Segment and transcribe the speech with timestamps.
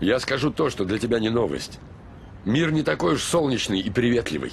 [0.00, 1.78] Я скажу то, что для тебя не новость.
[2.44, 4.52] Мир не такой уж солнечный и приветливый.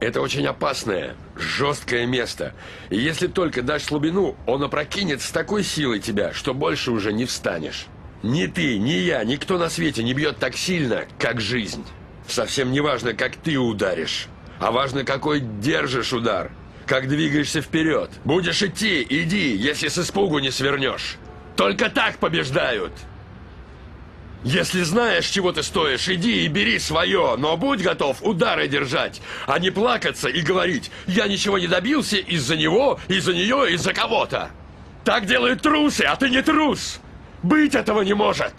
[0.00, 2.52] Это очень опасное, жесткое место.
[2.90, 7.24] И если только дашь слабину, он опрокинет с такой силой тебя, что больше уже не
[7.24, 7.86] встанешь.
[8.22, 11.84] Ни ты, ни я, никто на свете не бьет так сильно, как жизнь.
[12.28, 14.28] Совсем не важно, как ты ударишь,
[14.58, 16.50] а важно, какой держишь удар.
[16.86, 18.10] Как двигаешься вперед.
[18.24, 21.16] Будешь идти, иди, если с испугу не свернешь.
[21.56, 22.92] Только так побеждают.
[24.44, 29.58] Если знаешь, чего ты стоишь, иди и бери свое, но будь готов удары держать, а
[29.58, 34.50] не плакаться и говорить «Я ничего не добился из-за него, из-за нее, из-за кого-то».
[35.02, 37.00] Так делают трусы, а ты не трус.
[37.42, 38.52] Быть этого не может.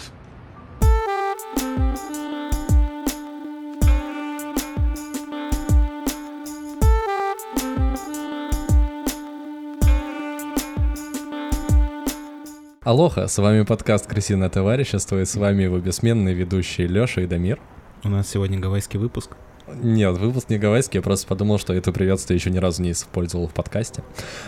[12.85, 17.59] Алоха, с вами подкаст «Крысиное товарищество» и с вами его бессменные ведущие Лёша и Дамир.
[18.03, 19.31] У нас сегодня гавайский выпуск.
[19.67, 23.48] Нет, выпуск не гавайский, я просто подумал, что это приветствие еще ни разу не использовал
[23.48, 24.04] в подкасте.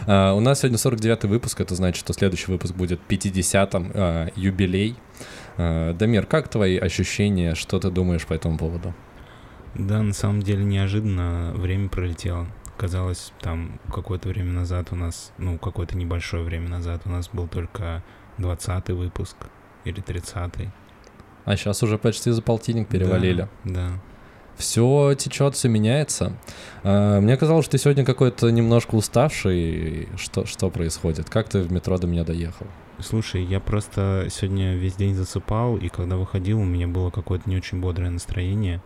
[0.06, 4.98] А, у нас сегодня 49-й выпуск, это значит, что следующий выпуск будет 50-м, а, юбилей.
[5.58, 8.94] А, Дамир, как твои ощущения, что ты думаешь по этому поводу?
[9.74, 12.46] Да, на самом деле неожиданно время пролетело.
[12.78, 17.48] Казалось, там какое-то время назад у нас, ну, какое-то небольшое время назад у нас был
[17.48, 18.04] только
[18.38, 19.36] 20 выпуск
[19.86, 20.70] или 30-й.
[21.46, 23.48] А сейчас уже почти за полтинник перевалили.
[23.64, 24.02] Да, да.
[24.58, 26.34] Все течет, все меняется.
[26.84, 30.10] А, мне казалось, что ты сегодня какой-то немножко уставший.
[30.18, 31.30] Что, что происходит?
[31.30, 32.66] Как ты в метро до меня доехал?
[33.00, 37.56] Слушай, я просто сегодня весь день засыпал, и когда выходил, у меня было какое-то не
[37.56, 38.82] очень бодрое настроение.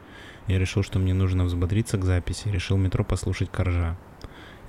[0.47, 3.97] Я решил, что мне нужно взбодриться к записи, решил метро послушать Коржа.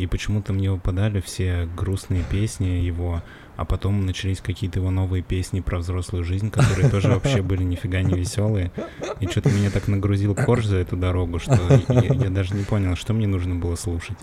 [0.03, 3.23] И почему-то мне выпадали все грустные песни его,
[3.57, 8.03] а потом начались какие-то его новые песни про взрослую жизнь, которые тоже вообще были нифига
[8.03, 8.73] не веселые.
[9.21, 11.57] И что-то меня так нагрузил корж за эту дорогу, что
[11.89, 14.17] я, я даже не понял, что мне нужно было слушать,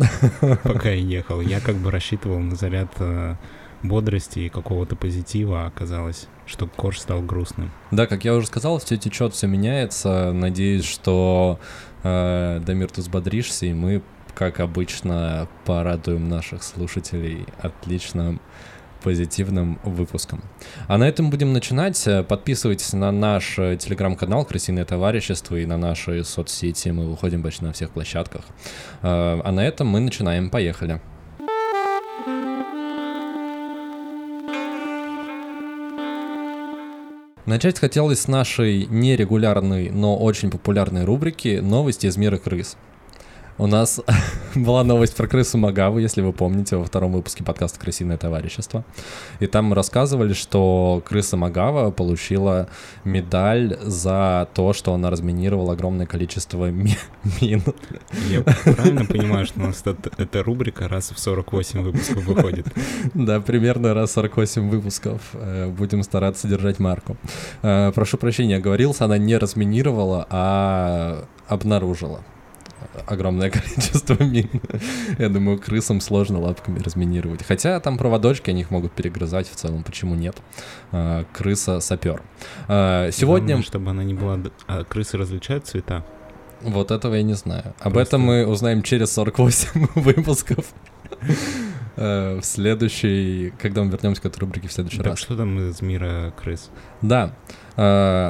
[0.63, 1.39] пока я ехал.
[1.39, 3.35] Я как бы рассчитывал на заряд э,
[3.81, 7.71] бодрости и какого-то позитива, а оказалось, что корж стал грустным.
[7.91, 10.33] Да, как я уже сказал, все течет, все меняется.
[10.33, 11.57] Надеюсь, что
[12.03, 14.01] э, Дамир, ты взбодришься, и мы,
[14.39, 18.39] как обычно, порадуем наших слушателей отличным
[19.03, 20.41] позитивным выпуском.
[20.87, 22.07] А на этом будем начинать.
[22.25, 26.87] Подписывайтесь на наш э, телеграм-канал «Крысиное товарищество» и на наши соцсети.
[26.87, 28.43] Мы выходим почти на всех площадках.
[29.01, 30.49] Э, а на этом мы начинаем.
[30.49, 31.01] Поехали.
[37.45, 42.77] Начать хотелось с нашей нерегулярной, но очень популярной рубрики «Новости из мира крыс».
[43.59, 43.99] У нас
[44.55, 48.85] была новость про крысу Магаву, если вы помните, во втором выпуске подкаста «Крысиное товарищество».
[49.41, 52.69] И там мы рассказывали, что крыса Магава получила
[53.03, 56.97] медаль за то, что она разминировала огромное количество ми-
[57.41, 57.61] мин.
[58.29, 62.65] Я правильно понимаю, что у нас это, эта рубрика раз в 48 выпусков выходит?
[63.13, 65.21] Да, примерно раз в 48 выпусков.
[65.33, 67.17] Э, будем стараться держать марку.
[67.61, 72.21] Э, прошу прощения, оговорился, она не разминировала, а обнаружила
[73.07, 74.49] огромное количество мин.
[75.17, 77.43] Я думаю, крысам сложно лапками разминировать.
[77.43, 80.37] Хотя там проводочки, они их могут перегрызать в целом, почему нет?
[80.91, 82.21] А, крыса сапер.
[82.67, 83.47] А, сегодня...
[83.47, 84.39] Главное, чтобы она не была...
[84.67, 86.05] А крысы различают цвета?
[86.61, 87.73] Вот этого я не знаю.
[87.79, 88.01] Об Просто...
[88.01, 90.65] этом мы узнаем через 48 выпусков.
[91.95, 95.19] В следующий, когда мы вернемся к этой рубрике в следующий так раз.
[95.19, 96.69] что там из мира крыс?
[97.01, 97.35] Да.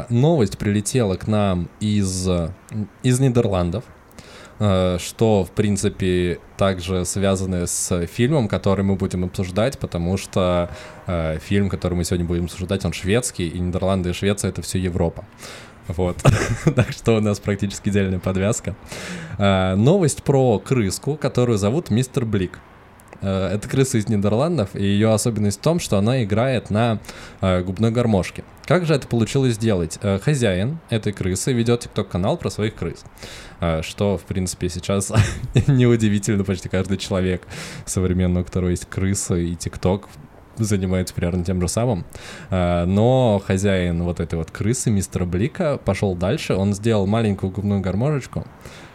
[0.09, 2.27] Новость прилетела к нам из,
[3.03, 3.83] из Нидерландов.
[4.59, 10.69] Э, что, в принципе, также связано с фильмом, который мы будем обсуждать, потому что
[11.07, 14.79] э, фильм, который мы сегодня будем обсуждать, он шведский, и Нидерланды и Швеция— это все
[14.79, 15.25] Европа.
[15.87, 16.17] Вот.
[16.75, 18.75] так что у нас практически идеальная подвязка.
[19.37, 22.59] Э, новость про крыску, которую зовут Мистер Блик.
[23.21, 26.99] Э, это крыса из Нидерландов, и ее особенность в том, что она играет на
[27.41, 28.43] э, губной гармошке.
[28.65, 29.99] Как же это получилось сделать?
[30.01, 33.03] Э, хозяин этой крысы ведет тикток-канал про своих крыс.
[33.81, 35.11] Что, в принципе, сейчас
[35.67, 37.45] неудивительно, почти каждый человек
[37.85, 40.07] современный, у которого есть крыса и тикток,
[40.55, 42.05] занимается примерно тем же самым.
[42.49, 46.53] Но хозяин вот этой вот крысы, мистера Блика, пошел дальше.
[46.53, 48.45] Он сделал маленькую губную гармошечку,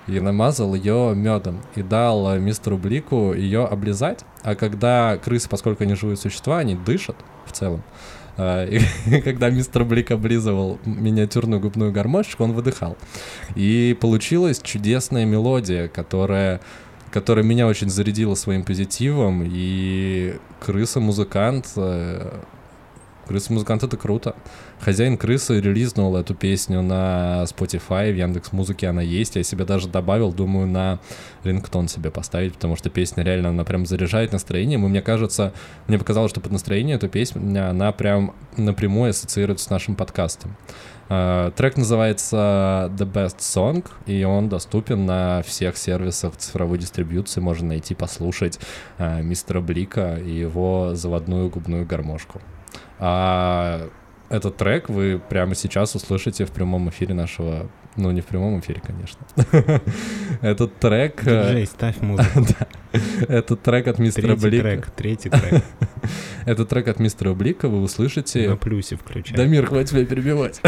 [0.07, 4.25] и намазал ее медом и дал мистеру Блику ее облизать.
[4.43, 7.17] А когда крысы, поскольку они живые существа, они дышат
[7.47, 7.83] в целом.
[8.37, 8.81] А, и
[9.23, 12.97] когда мистер Блик облизывал миниатюрную губную гармошечку, он выдыхал.
[13.55, 16.61] И получилась чудесная мелодия, которая
[17.11, 22.41] которая меня очень зарядила своим позитивом, и крыса-музыкант э,
[23.27, 24.37] Крысы-музыкант— это круто.
[24.85, 29.35] Хозяин крысы релизнул эту песню на Spotify, в Яндекс Музыке она есть.
[29.35, 31.01] Я себе даже добавил, думаю, на
[31.43, 34.85] рингтон себе поставить, потому что песня реально, она прям заряжает настроением.
[34.85, 35.55] И мне кажется,
[35.87, 40.55] мне показалось, что под настроение эта песня, она прям напрямую ассоциируется с нашим подкастом.
[41.09, 47.41] Uh, трек называется The Best Song, и он доступен на всех сервисах цифровой дистрибьюции.
[47.41, 48.59] Можно найти, послушать
[48.99, 52.43] uh, мистера Блика и его заводную губную гармошку.
[52.99, 53.89] А
[54.29, 57.69] этот трек вы прямо сейчас услышите в прямом эфире нашего...
[57.97, 59.25] Ну, не в прямом эфире, конечно.
[60.41, 61.25] Этот трек...
[61.27, 62.45] э, Диджей, ставь музыку.
[62.59, 62.99] да.
[63.29, 64.63] Этот трек от мистера Третий Блика.
[64.63, 65.63] трек, третий трек.
[66.45, 68.49] Этот трек от мистера Блика вы услышите...
[68.49, 69.37] На плюсе включай.
[69.37, 70.61] Дамир, хватит тебя перебивать.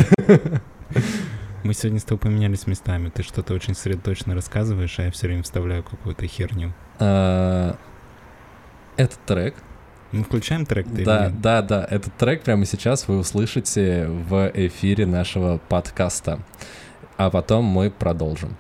[1.65, 3.09] Мы сегодня с тобой поменялись местами.
[3.09, 6.73] Ты что-то очень сосредоточенно рассказываешь, а я все время вставляю какую-то херню.
[7.01, 7.77] А,
[8.97, 9.57] Этот трек
[10.19, 11.41] Мы включаем трек или Да, нет?
[11.41, 11.87] да, да.
[11.91, 16.41] Этот трек прямо сейчас вы услышите в эфире нашего подкаста.
[17.17, 18.57] А потом мы продолжим.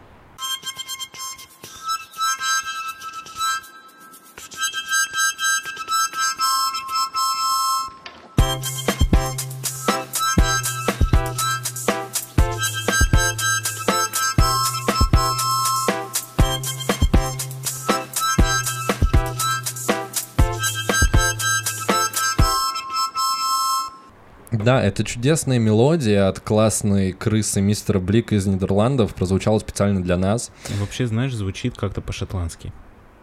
[24.77, 30.51] Да, это чудесная мелодия от классной крысы мистера Блика из Нидерландов прозвучала специально для нас.
[30.79, 32.75] Вообще, знаешь, звучит как-то по-шотландски.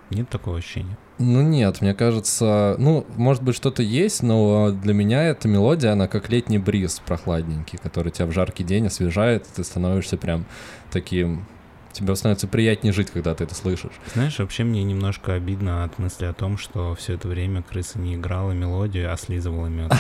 [0.10, 0.98] Нет такого ощущения?
[1.20, 6.08] Ну нет, мне кажется, ну, может быть, что-то есть, но для меня эта мелодия, она
[6.08, 10.46] как летний бриз прохладненький, который тебя в жаркий день освежает, и ты становишься прям
[10.90, 11.46] таким...
[11.94, 13.92] Тебе становится приятнее жить, когда ты это слышишь.
[14.14, 18.16] Знаешь, вообще мне немножко обидно от мысли о том, что все это время крыса не
[18.16, 19.94] играла мелодию, а слизывала мед.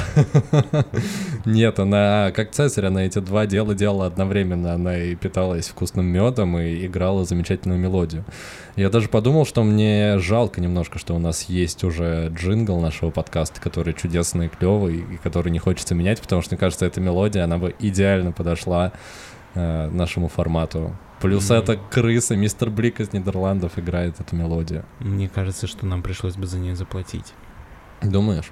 [1.45, 4.74] Нет, она как Цезарь, она эти два дела делала одновременно.
[4.74, 8.25] Она и питалась вкусным медом, и играла замечательную мелодию.
[8.75, 13.62] Я даже подумал, что мне жалко немножко, что у нас есть уже джингл нашего подкаста,
[13.62, 17.60] который чудесный, клевый, и который не хочется менять, потому что, мне кажется, эта мелодия, она
[17.60, 18.92] бы идеально подошла
[19.54, 20.96] э, нашему формату.
[21.24, 21.58] Плюс Мгм.
[21.60, 24.86] это крыса, мистер Блик из Нидерландов играет эту мелодию.
[25.00, 27.34] Мне кажется, что нам пришлось бы за нее заплатить.
[28.02, 28.52] Думаешь?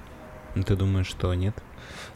[0.54, 1.54] Ну, Ты думаешь, что нет?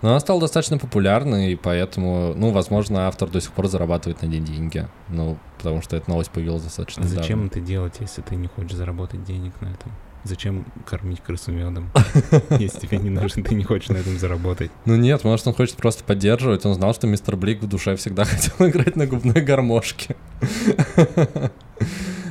[0.02, 4.26] Но она стала достаточно популярной, и поэтому, ну, возможно, автор до сих пор зарабатывает на
[4.26, 4.88] ней деньги.
[5.08, 7.46] Ну, потому что эта новость появилась достаточно А зачем недавно.
[7.46, 9.92] это делать, если ты не хочешь заработать денег на этом?
[10.24, 11.90] Зачем кормить крысу медом,
[12.58, 14.72] если тебе не нужно, ты не хочешь на этом заработать?
[14.84, 16.66] Ну нет, может, он хочет просто поддерживать.
[16.66, 20.16] Он знал, что мистер Блик в душе всегда хотел играть на губной гармошке.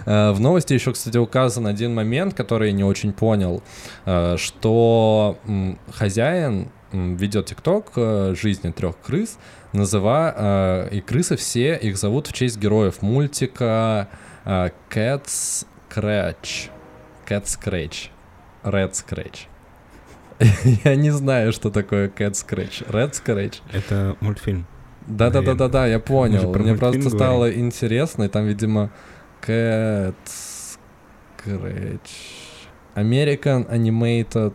[0.06, 3.64] Э, В новости еще, кстати, указан один момент, который я не очень понял,
[4.06, 5.38] э, что
[5.92, 9.38] хозяин ведет ТикТок э, жизни трех крыс,
[9.74, 14.08] называя э, и крысы все их зовут в честь героев мультика
[14.46, 16.70] Cats Scratch,
[17.28, 18.10] Cat Scratch,
[18.64, 19.48] Red Scratch.
[20.84, 22.88] Я не знаю, что такое Cat Scratch.
[22.90, 23.56] Red Scratch.
[23.74, 24.68] Это мультфильм.
[25.08, 26.54] Да, да, да, да, да, я понял.
[26.54, 27.18] Мне просто говорим.
[27.18, 28.90] стало интересно, и там, видимо,
[29.46, 30.16] Cat
[31.46, 32.00] Scratch.
[32.96, 34.54] American Animated.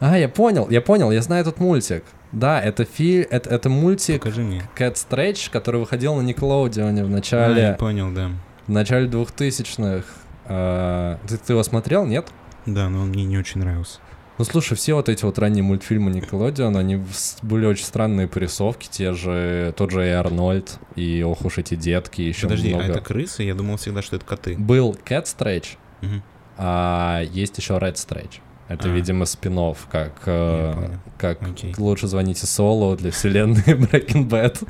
[0.00, 2.04] А, я понял, я понял, я знаю этот мультик.
[2.32, 4.26] Да, это фи, это, это мультик.
[4.26, 8.30] Cat Stretch, который выходил на Никелодеоне в А, начале, я понял, да.
[8.66, 10.04] в начале 2000-х.
[10.46, 12.26] А, ты, ты его смотрел, нет?
[12.66, 14.00] Да, но он мне не очень нравился.
[14.38, 17.02] Ну слушай, все вот эти вот ранние мультфильмы Nickelodeon, они
[17.42, 21.74] были очень странные по рисовке, те же, тот же и Арнольд, и ох уж эти
[21.74, 22.84] детки, еще Подожди, много.
[22.84, 23.42] а это крысы?
[23.42, 24.54] Я думал всегда, что это коты.
[24.56, 26.22] Был Cat Stretch, Мгм.
[26.56, 28.38] а есть еще Rat Stretch.
[28.68, 28.92] Это, А.
[28.92, 29.58] видимо, spin-off,
[29.90, 31.74] как, э, как Окей.
[31.78, 34.62] лучше звоните Солу для вселенной Breaking Bad.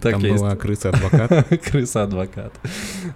[0.00, 0.38] Так Там есть.
[0.42, 1.48] была крыса-адвокат.
[1.70, 2.54] Крыса-адвокат.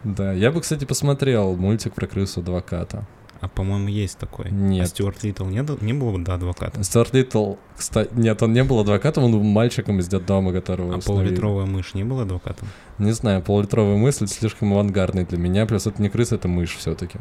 [0.04, 3.06] Да, я бы, кстати, посмотрел мультик про крысу-адвоката.
[3.40, 4.50] А по-моему, есть такой.
[4.50, 4.84] Нет.
[4.84, 6.82] А Стюарт Литтл не, не было бы до адвоката?
[6.82, 10.98] Стюарт Литтл, кстати, нет, он не был адвокатом, он был мальчиком из детдома, которого А
[10.98, 12.66] полулитровая мышь не была адвокатом?
[12.98, 17.18] Не знаю, полулитровая мысль слишком авангардный для меня, плюс это не крыса, это мышь все-таки.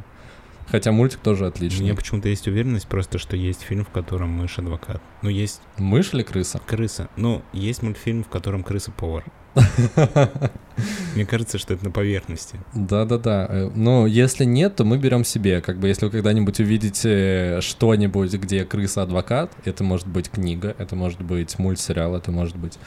[0.70, 1.86] Хотя мультик тоже У отличный.
[1.86, 5.02] меня почему-то есть уверенность просто, что есть фильм, в котором мышь адвокат.
[5.22, 6.60] Ну, есть Мышь или крыса?
[6.66, 7.08] крыса.
[7.16, 9.24] Ну, есть мультфильм, в котором крыса повар.
[11.16, 12.60] Мне кажется, что это на поверхности.
[12.76, 13.48] Да-да-да.
[13.50, 15.62] Э, Но если нет, то мы берем себе.
[15.62, 21.22] Как бы если вы когда-нибудь увидите что-нибудь, где крыса-адвокат, это может быть книга, это может
[21.22, 22.78] быть мультсериал, это может быть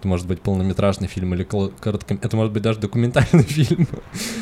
[0.00, 2.14] это может быть полнометражный фильм или кол- коротко...
[2.14, 3.86] Это может быть даже документальный фильм.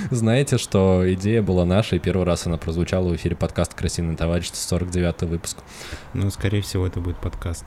[0.09, 4.57] Знаете, что идея была наша, и первый раз она прозвучала в эфире подкаста «Красивое товарищество»,
[4.79, 5.57] 49 выпуск.
[6.15, 7.65] Но, скорее всего, это будет подкаст.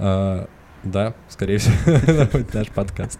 [0.00, 0.48] А,
[0.84, 3.18] Да, скорее всего, это будет наш подкаст.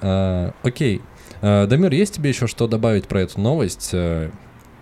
[0.00, 1.02] А, Окей.
[1.42, 3.90] А, Дамир, есть тебе еще что добавить про эту новость?
[3.92, 4.30] э,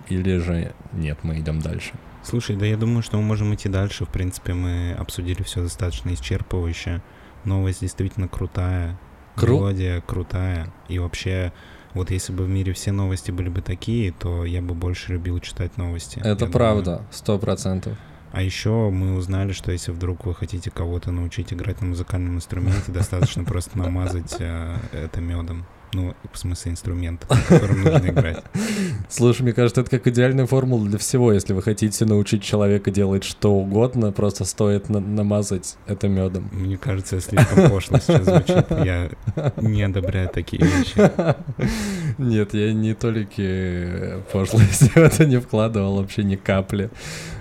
[0.08, 1.92] Или же нет, мы идем дальше?
[2.22, 4.04] Слушай, да я думаю, что мы можем идти дальше.
[4.04, 7.00] В принципе, мы обсудили все достаточно исчерпывающе.
[7.44, 8.98] Новость действительно крутая.
[9.36, 10.72] Кру- Мелодия крутая.
[10.88, 11.52] И вообще,
[11.94, 15.38] вот если бы в мире все новости были бы такие, то я бы больше любил
[15.38, 16.18] читать новости.
[16.24, 17.96] Это Я правда, сто процентов.
[18.32, 22.92] А еще мы узнали, что если вдруг вы хотите кого-то научить играть на музыкальном инструменте,
[22.92, 25.64] достаточно просто намазать э, это медом.
[25.94, 28.42] Ну, в смысле инструмент, на котором нужно играть.
[29.08, 31.32] Слушай, мне кажется, это как идеальная формула для всего.
[31.32, 36.50] Если вы хотите научить человека делать что угодно, просто стоит на- намазать это медом.
[36.52, 38.66] Мне кажется, слишком пошло сейчас звучит.
[38.84, 39.08] Я
[39.56, 41.10] не одобряю такие вещи.
[42.18, 46.90] Нет, я не только пошлости в это не вкладывал вообще ни капли.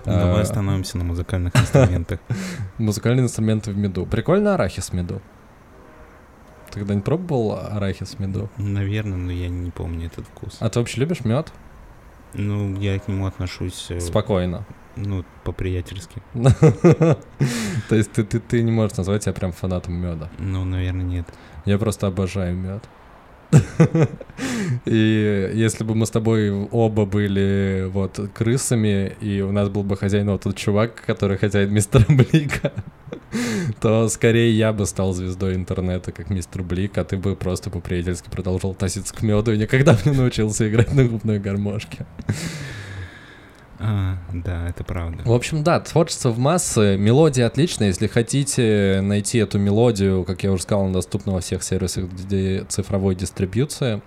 [0.06, 2.20] Ну, Давай А, остановимся на музыкальных инструментах.
[2.77, 4.06] Музыкальные инструменты в меду.
[4.06, 5.22] Прикольно арахис в меду.
[6.78, 8.50] Ты когда-нибудь пробовал арахис в меду?
[8.58, 10.58] Наверное, но я не помню этот вкус.
[10.60, 11.52] А ты вообще любишь мед?
[12.36, 14.64] Ну, я к нему отношусь, э, Спокойно.
[14.96, 16.22] ну, по-приятельски.
[16.36, 20.30] То есть ты, ты, ты не можешь назвать себя прям фанатом меда.
[20.38, 21.26] Ну, наверное, нет.
[21.66, 22.84] Я просто обожаю мед.
[24.86, 29.98] И если бы мы с тобой оба были вот крысами, и у нас был бы
[29.98, 32.72] хозяин вот тот чувак, который хозяин мистера Блика,
[33.82, 38.29] то скорее я бы стал звездой интернета, как мистер Блик, а ты бы просто по-приятельски
[38.29, 42.06] продолжал тащиться к меду и никогда бы не научился играть на губной гармошке.
[43.79, 45.24] А, да, это правда.
[45.24, 47.89] В общем, да, творчество в массы, мелодия отличная.
[47.89, 52.06] Если хотите найти эту мелодию, как я уже сказал, она доступна во всех сервисах
[52.70, 54.01] цифровой дистрибьюции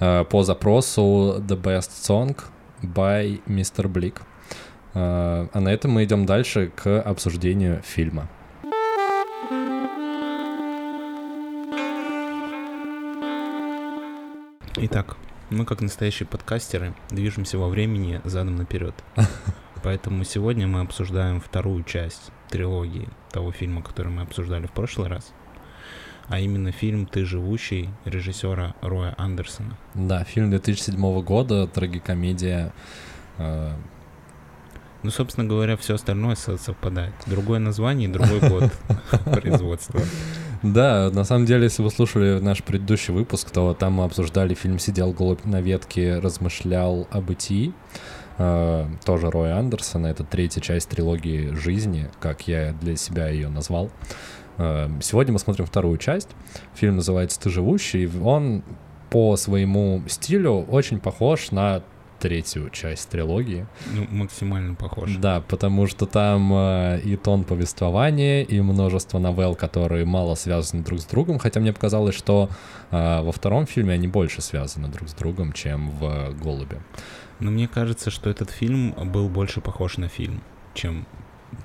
[0.00, 2.36] э, по запросу The Best Song
[2.82, 3.90] by Mr.
[3.90, 4.16] Blick.
[4.92, 8.28] Э, А на этом мы идем дальше к обсуждению фильма.
[14.86, 15.16] Итак,
[15.48, 18.94] мы как настоящие подкастеры движемся во времени задом наперед.
[19.82, 25.32] Поэтому сегодня мы обсуждаем вторую часть трилогии того фильма, который мы обсуждали в прошлый раз.
[26.28, 29.78] А именно фильм «Ты живущий» режиссера Роя Андерсона.
[29.94, 32.74] Да, фильм 2007 года, трагикомедия.
[35.04, 37.12] Ну, собственно говоря, все остальное со- совпадает.
[37.26, 38.72] Другое название и другой год
[39.26, 40.00] производства.
[40.62, 44.78] Да, на самом деле, если вы слушали наш предыдущий выпуск, то там мы обсуждали фильм
[44.78, 47.74] «Сидел голубь на ветке, размышлял о бытии».
[48.38, 50.06] Э, тоже Роя Андерсона.
[50.06, 53.90] Это третья часть трилогии «Жизни», как я для себя ее назвал.
[54.56, 56.30] Э, сегодня мы смотрим вторую часть.
[56.74, 58.10] Фильм называется «Ты живущий».
[58.22, 58.64] Он
[59.10, 61.82] по своему стилю очень похож на
[62.24, 63.66] третью часть трилогии.
[63.92, 65.14] Ну, максимально похож.
[65.18, 71.00] Да, потому что там э, и тон повествования, и множество новелл, которые мало связаны друг
[71.00, 72.48] с другом, хотя мне показалось, что
[72.90, 76.80] э, во втором фильме они больше связаны друг с другом, чем в «Голубе».
[77.40, 80.40] Но мне кажется, что этот фильм был больше похож на фильм,
[80.72, 81.06] чем,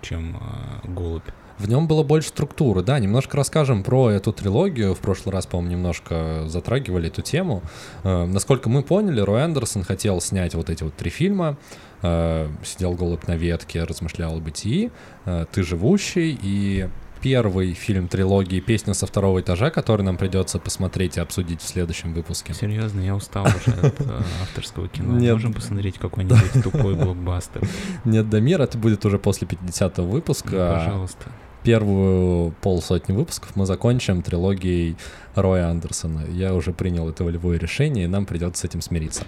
[0.01, 1.23] чем а, «Голубь».
[1.59, 4.95] В нем было больше структуры, да, немножко расскажем про эту трилогию.
[4.95, 7.61] В прошлый раз, по-моему, немножко затрагивали эту тему.
[8.03, 11.57] Э, насколько мы поняли, Рой Андерсон хотел снять вот эти вот три фильма.
[12.01, 14.89] Э, «Сидел голубь на ветке», «Размышлял о бытии»,
[15.25, 16.87] э, «Ты живущий» и
[17.21, 22.13] первый фильм трилогии «Песня со второго этажа», который нам придется посмотреть и обсудить в следующем
[22.13, 22.53] выпуске.
[22.53, 25.17] Серьезно, я устал уже от а, авторского кино.
[25.17, 25.33] Нет.
[25.33, 27.67] Можем посмотреть какой-нибудь тупой блокбастер?
[28.05, 30.81] Нет, Дамир, это будет уже после 50-го Ну, выпуска.
[30.85, 31.25] пожалуйста.
[31.63, 34.95] Первую полсотни выпусков мы закончим трилогией
[35.35, 36.23] Роя Андерсона.
[36.31, 39.23] Я уже принял это волевое решение, и нам придется с этим смириться.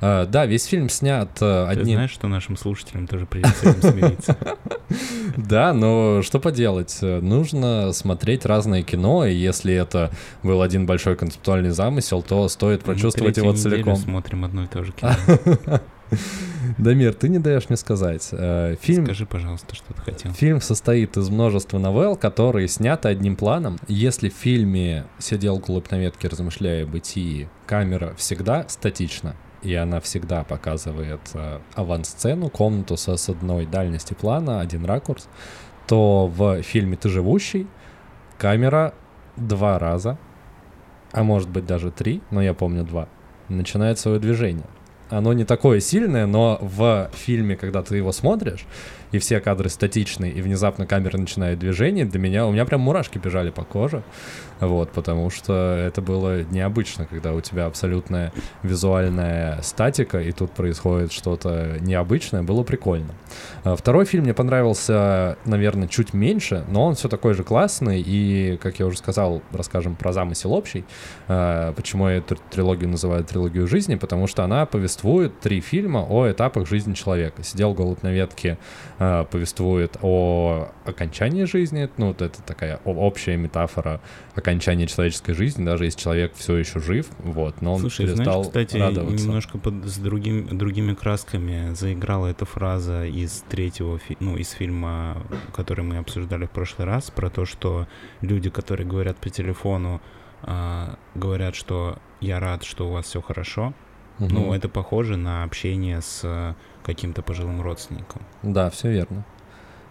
[0.00, 1.94] А, да, весь фильм снят э, Ты одним...
[1.96, 4.36] знаешь, что нашим слушателям тоже придется с этим смириться?
[5.36, 6.98] Да, но что поделать?
[7.00, 10.10] Э, Нужно смотреть разное кино, и если это
[10.42, 13.96] был один большой концептуальный замысел, то стоит Мы прочувствовать его целиком.
[13.96, 15.12] смотрим одно и то же кино.
[16.78, 18.28] Дамир, ты не даешь мне сказать.
[18.32, 20.32] Э, Фильм Скажи, пожалуйста, что ты хотел.
[20.32, 23.78] Фильм состоит из множества новелл, которые сняты одним планом.
[23.88, 30.00] Если в фильме «Сидел голубь на ветке, размышляя о бытии», камера всегда статична, и она
[30.00, 35.28] всегда показывает э, авансцену, комнату со, с одной дальности плана, один ракурс,
[35.86, 37.66] то в фильме «Ты живущий»
[38.38, 38.94] камера
[39.36, 40.18] два раза,
[41.12, 43.08] а может быть даже три, но я помню два,
[43.48, 44.66] начинает свое движение.
[45.10, 48.64] Оно не такое сильное, но в фильме, когда ты его смотришь,
[49.14, 53.18] и все кадры статичные, и внезапно камера начинает движение, для меня, у меня прям мурашки
[53.18, 54.02] бежали по коже,
[54.58, 58.32] вот, потому что это было необычно, когда у тебя абсолютная
[58.64, 63.14] визуальная статика, и тут происходит что-то необычное, было прикольно.
[63.62, 68.58] А Второй фильм мне понравился, наверное, чуть меньше, но он все такой же классный, и,
[68.60, 70.84] как я уже сказал, расскажем про замысел общий,
[71.28, 76.28] А, почему я эту трилогию называю трилогию жизни, потому что она повествует три фильма о
[76.28, 77.44] этапах жизни человека.
[77.44, 78.58] «Сидел голубь на ветке»
[79.06, 84.00] а, повествует о окончании жизни, ну, вот это такая общая метафора
[84.34, 88.46] окончания человеческой жизни, даже если человек все еще жив, вот, но он Слушай, перестал знаешь,
[88.46, 89.26] кстати, радоваться.
[89.26, 95.22] немножко под, с другим, другими красками заиграла эта фраза из третьего, ну, из фильма,
[95.54, 97.86] который мы обсуждали в прошлый раз, про то, что
[98.22, 100.00] люди, которые говорят по телефону,
[100.40, 103.74] а, говорят, что я рад, что у вас все хорошо.
[104.18, 104.34] Мгм.
[104.34, 106.54] Ну, это похоже на общение с э,
[106.84, 108.22] каким-то пожилым родственником.
[108.42, 109.24] Да, все верно.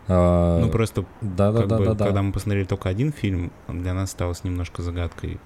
[0.07, 2.05] А, ну, просто да, да, да, бы, да, да.
[2.05, 5.39] когда мы посмотрели только один фильм, для нас осталось немножко загадкой,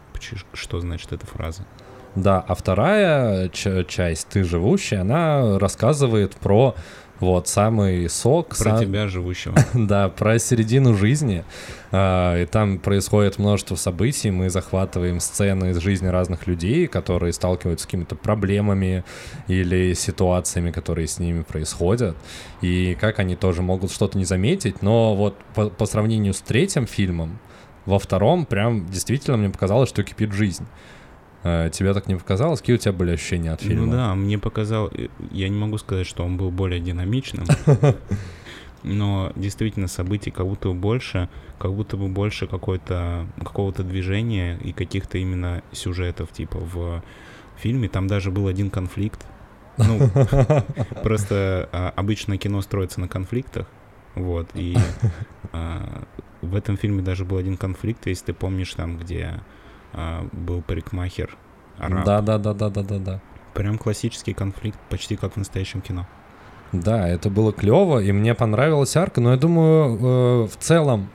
[0.53, 1.63] что значит эта фраза.
[2.15, 6.73] Да, а вторая часть «Ты живущий», она рассказывает про
[7.19, 9.55] вот самый сок, Про сам- тебя, живущего.
[9.73, 11.43] да, про середину жизни.
[11.91, 17.83] А, и там происходит множество событий, мы захватываем сцены из жизни разных людей, которые сталкиваются
[17.83, 19.03] с какими-то проблемами
[19.47, 22.15] или ситуациями, которые с ними происходят,
[22.61, 24.81] и как они тоже могут что-то не заметить.
[24.81, 27.39] Но вот по, по сравнению с третьим фильмом,
[27.85, 30.65] во втором прям действительно мне показалось, что кипит жизнь.
[31.47, 32.59] А, Тебе так не показалось?
[32.59, 33.85] Какие у тебя были ощущения от фильма?
[33.85, 37.45] Ну да, мне показал, э, я не могу сказать, что он был более динамичным,
[38.83, 44.73] но действительно событий как будто бы больше, как будто бы больше какой-то какого-то движения и
[44.73, 47.01] каких-то именно сюжетов типа в
[47.55, 47.87] фильме.
[47.87, 49.25] Там даже был один конфликт.
[49.77, 49.99] Ну,
[51.03, 53.67] просто а, обычно кино строится на конфликтах,
[54.15, 54.75] вот, и
[55.53, 56.03] а,
[56.41, 59.39] в этом фильме даже был один конфликт, если ты помнишь там, где
[60.31, 61.35] был парикмахер
[61.77, 62.05] араб.
[62.05, 63.21] Да, да, да, да, да, да, да.
[63.53, 66.05] Прям классический конфликт, почти как в настоящем кино.
[66.73, 71.09] Да, это было клево, и мне понравилась арка, но я думаю, э, в целом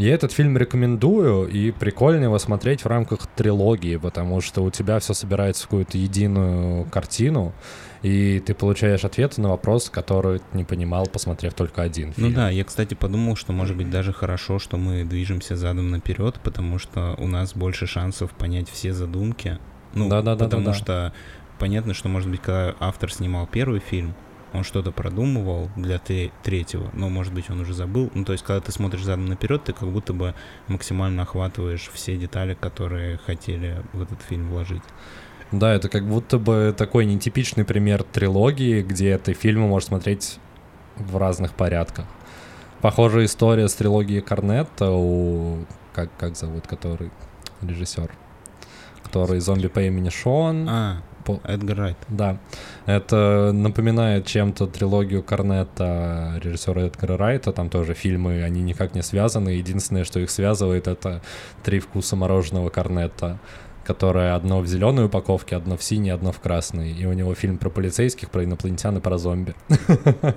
[0.00, 4.98] я этот фильм рекомендую, и прикольно его смотреть в рамках трилогии, потому что у тебя
[4.98, 7.52] все собирается в какую-то единую картину,
[8.02, 12.30] и ты получаешь ответы на вопрос, который ты не понимал, посмотрев только один фильм.
[12.30, 16.40] Ну да, я, кстати, подумал, что может быть даже хорошо, что мы движемся задом наперед,
[16.42, 19.58] потому что у нас больше шансов понять все задумки.
[19.92, 20.56] Ну, Да-да-да-да-да.
[20.56, 21.12] потому что
[21.58, 24.14] понятно, что, может быть, когда автор снимал первый фильм,
[24.52, 28.10] он что-то продумывал для третьего, но, может быть, он уже забыл.
[28.14, 30.34] Ну, то есть, когда ты смотришь задом наперед, ты как будто бы
[30.66, 34.82] максимально охватываешь все детали, которые хотели в этот фильм вложить.
[35.52, 40.38] Да, это как будто бы такой нетипичный пример трилогии, где ты фильмы можешь смотреть
[40.96, 42.06] в разных порядках.
[42.80, 45.64] Похожая история с трилогией Корнетта у...
[45.92, 47.10] Как, как зовут, который
[47.62, 48.10] режиссер?
[49.02, 50.68] Который зомби по имени Шон.
[50.68, 51.96] А, По- Эдгар Райт.
[52.08, 52.38] Да.
[52.86, 57.52] Это напоминает чем-то трилогию Корнетта режиссера Эдгара Райта.
[57.52, 59.50] Там тоже фильмы, они никак не связаны.
[59.50, 61.22] Единственное, что их связывает, это
[61.62, 63.38] три вкуса мороженого Корнетта
[63.90, 66.92] которое одно в зеленой упаковке, одно в синей, одно в красной.
[66.92, 69.54] И у него фильм про полицейских, про инопланетян и про зомби.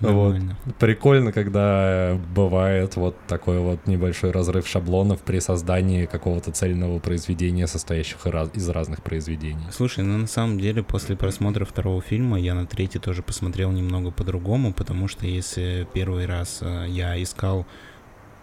[0.00, 0.36] Вот.
[0.78, 8.18] Прикольно, когда бывает вот такой вот небольшой разрыв шаблонов при создании какого-то цельного произведения, состоящих
[8.26, 9.64] из разных произведений.
[9.72, 14.10] Слушай, ну на самом деле после просмотра второго фильма я на третий тоже посмотрел немного
[14.10, 17.66] по-другому, потому что если первый раз э, я искал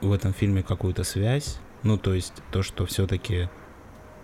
[0.01, 3.47] в этом фильме какую-то связь, ну то есть то, что все-таки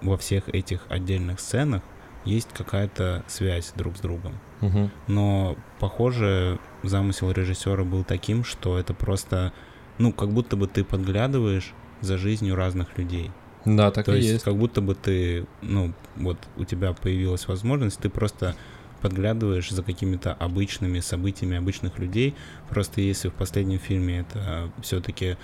[0.01, 1.81] во всех этих отдельных сценах
[2.25, 4.39] есть какая-то связь друг с другом.
[4.61, 4.91] Мгм.
[5.07, 9.53] Но, похоже, замысел режиссера был таким, что это просто,
[9.97, 13.31] ну, как будто бы ты подглядываешь за жизнью разных людей.
[13.65, 14.45] Да, так То и есть, есть.
[14.45, 18.55] как будто бы ты, ну, вот у тебя появилась возможность, ты просто
[19.01, 22.35] подглядываешь за какими-то обычными событиями обычных людей.
[22.69, 25.37] Просто если в последнем фильме это все-таки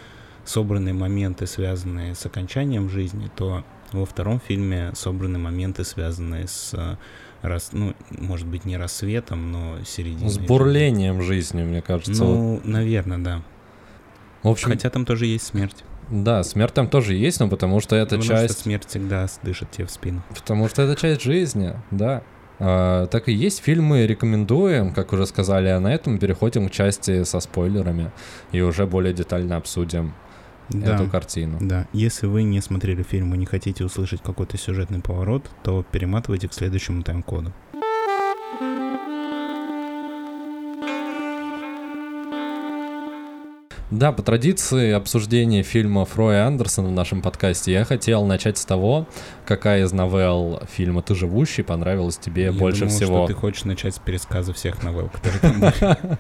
[0.44, 3.64] собранные моменты, связанные с окончанием жизни, то
[3.96, 6.98] во втором фильме собраны моменты, связанные с, э,
[7.42, 10.30] рас, ну, может быть, не рассветом, но серединой.
[10.30, 12.24] С бурлением жизни, мне кажется.
[12.24, 12.36] вот.
[12.36, 13.42] Ну, наверное, да.
[14.44, 15.84] В общем, Хотя там тоже есть смерть.
[16.10, 18.54] да, смерть там тоже есть, но потому что это потому часть...
[18.54, 20.22] что смерть всегда дышит тебе в спину.
[20.30, 22.22] Потому что это часть жизни, да.
[22.60, 27.24] А, так и есть, фильмы рекомендуем, как уже сказали, а на этом переходим к части
[27.24, 28.12] со спойлерами
[28.52, 30.14] и уже более детально обсудим
[30.70, 30.96] Да.
[30.96, 31.58] эту картину.
[31.62, 36.48] Да, если вы не смотрели фильм и не хотите услышать какой-то сюжетный поворот, то перематывайте
[36.48, 37.54] к следующему тайм-коду.
[43.96, 49.08] Да, по традиции обсуждения фильма Фроя Андерсона в нашем подкасте я хотел начать с того,
[49.46, 53.26] какая из новелл фильма «Ты живущий» понравилась тебе Я больше думал, всего.
[53.26, 56.18] что ты хочешь начать с пересказа всех новелл, которые там были.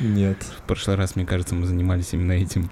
[0.00, 0.42] Нет.
[0.42, 2.70] В прошлый раз, мне кажется, мы занимались именно этим.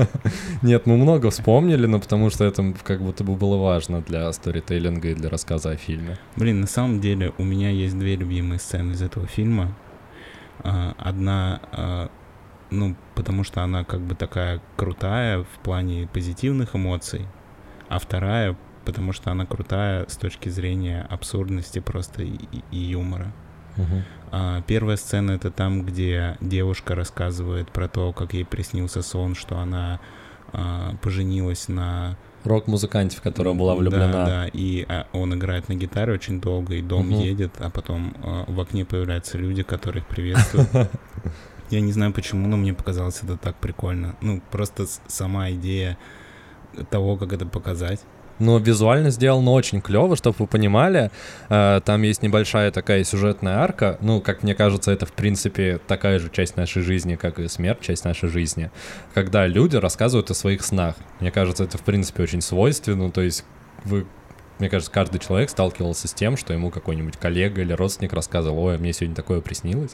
[0.62, 5.08] Нет, мы много вспомнили, но потому что это как будто бы было важно для сторителлинга
[5.08, 6.16] и для рассказа о фильме.
[6.36, 9.76] Блин, на самом деле у меня есть две любимые сцены из этого фильма.
[10.60, 12.10] А, Одна, а,
[12.70, 17.26] ну, потому что она как бы такая крутая в плане позитивных эмоций,
[17.88, 22.38] а вторая, потому что она крутая с точки зрения абсурдности просто и,
[22.70, 23.32] и- юмора.
[23.76, 24.02] Мгм.
[24.32, 29.58] А, Первая сцена это там, где девушка рассказывает про то, как ей приснился сон, что
[29.58, 30.00] она
[30.52, 34.24] а, поженилась на Рок-музыканте, в которого была да, влюблена.
[34.26, 37.20] Да, и а, он играет на гитаре очень долго, и дом Мгм.
[37.20, 40.68] едет, а потом а, в окне появляются люди, которые их приветствуют.
[41.70, 44.16] Я не знаю почему, но мне показалось это так прикольно.
[44.20, 45.98] Ну, просто сама идея
[46.90, 48.00] того, как это показать.
[48.38, 51.10] Но визуально сделано очень клево, чтобы вы понимали.
[51.48, 53.98] Э, Там есть небольшая такая сюжетная арка.
[54.00, 57.80] Ну, как мне кажется, это, в принципе, такая же часть нашей жизни, как и смерть,
[57.80, 58.70] часть нашей жизни.
[59.12, 60.94] Когда люди рассказывают о своих снах.
[61.20, 63.10] Мне кажется, это, в принципе, очень свойственно.
[63.10, 63.44] То есть
[63.84, 64.06] вы
[64.58, 68.78] мне кажется, каждый человек сталкивался с тем, что ему какой-нибудь коллега или родственник рассказывал, ой,
[68.78, 69.92] мне сегодня такое приснилось.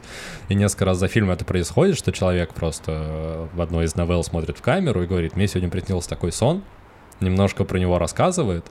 [0.49, 4.23] И несколько раз за фильм это происходит, что человек просто э, в одной из новелл
[4.23, 6.63] смотрит в камеру и говорит, мне сегодня приснился такой сон,
[7.19, 8.65] немножко про него рассказывает,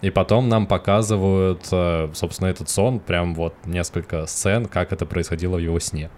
[0.00, 5.56] и потом нам показывают, э, собственно, этот сон, прям вот несколько сцен, как это происходило
[5.56, 6.10] в его сне.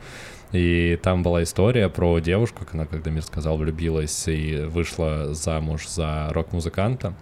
[0.54, 6.28] И там была история про девушку, она, когда Мир сказал, влюбилась и вышла замуж за
[6.30, 7.14] рок-музыканта.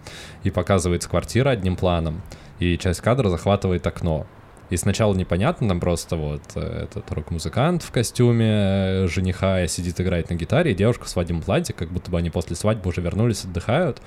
[0.43, 2.21] И показывается квартира одним планом,
[2.59, 4.27] и часть кадра захватывает окно.
[4.69, 10.29] И сначала непонятно, там просто вот э, этот рок-музыкант в костюме э, жениха сидит, играет
[10.29, 13.45] на гитаре, и девушка в свадебном платье, как будто бы они после свадьбы уже вернулись,
[13.45, 13.99] отдыхают.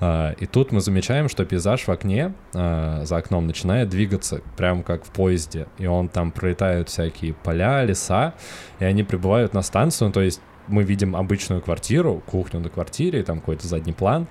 [0.00, 4.82] А, И тут мы замечаем, что пейзаж в окне, а, за окном, начинает двигаться, прям
[4.82, 5.66] как в поезде.
[5.78, 8.34] И он там пролетают всякие поля, леса,
[8.78, 13.22] и они прибывают на станцию, то есть мы видим обычную квартиру, кухню на квартире, и
[13.22, 14.28] там какой-то задний план,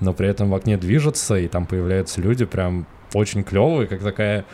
[0.00, 4.44] но при этом в окне движется, и там появляются люди прям очень клевые, как такая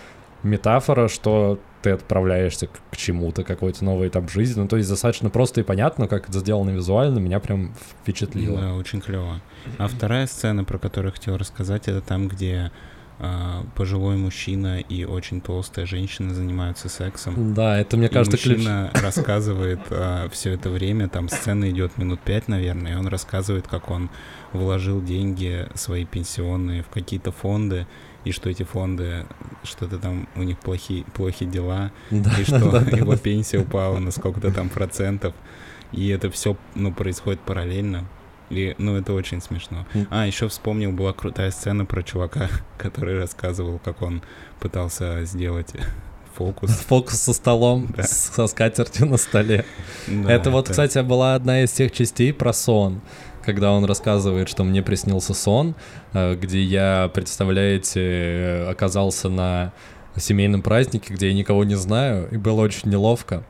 [0.42, 4.60] метафора, что ты отправляешься к, чему-то, какой-то новый этап жизни.
[4.60, 8.60] Ну, то есть достаточно просто и понятно, как это сделано визуально, меня прям впечатлило.
[8.60, 9.40] Да, очень клево.
[9.78, 12.72] А вторая сцена, про которую я хотел рассказать, это там, где
[13.20, 17.54] а, пожилой мужчина и очень толстая женщина занимаются сексом.
[17.54, 19.78] Да, это, мне И кажется, мужчина рассказывает
[20.32, 24.10] все это время, там сцена идет минут пять, наверное, и он рассказывает, как он
[24.52, 27.86] вложил деньги свои пенсионные в какие-то фонды,
[28.26, 29.24] и что эти фонды,
[29.62, 33.18] что-то там у них плохие, плохие дела, Да, и что да, да, его да.
[33.18, 35.32] пенсия упала на сколько-то там процентов,
[35.92, 38.04] и это все, ну, происходит параллельно.
[38.50, 39.86] И, ну, это очень смешно.
[40.10, 44.22] А, еще вспомнил, была крутая сцена про чувака, который рассказывал, как он
[44.60, 45.70] пытался сделать
[46.34, 46.70] фокус.
[46.88, 48.02] Фокус со столом, Да.
[48.02, 49.64] со скатертью на столе.
[50.08, 53.00] Да, это вот, кстати, была одна из тех частей про сон,
[53.46, 55.76] когда он рассказывает, что мне приснился сон,
[56.12, 59.72] э, где я, представляете, э, оказался на
[60.16, 63.44] семейном празднике, где я никого не знаю, и было очень неловко.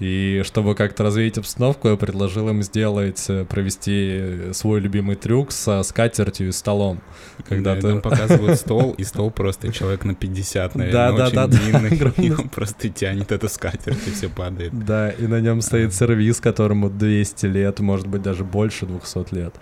[0.00, 5.82] И чтобы как-то развеять обстановку, я предложил им сделать, э, провести свой любимый трюк со
[5.82, 7.00] скатертью и столом.
[7.48, 7.88] Когда Да, ты...
[7.88, 11.58] там показывают стол, и стол просто человек на 50, наверное, Да, да, очень да, да,
[11.58, 12.34] длинный, и огромный.
[12.34, 14.72] он просто тянет эту скатерть, и все падает.
[14.86, 19.54] Да, и на нем стоит сервис, которому 200 лет, может быть, даже больше 200 лет.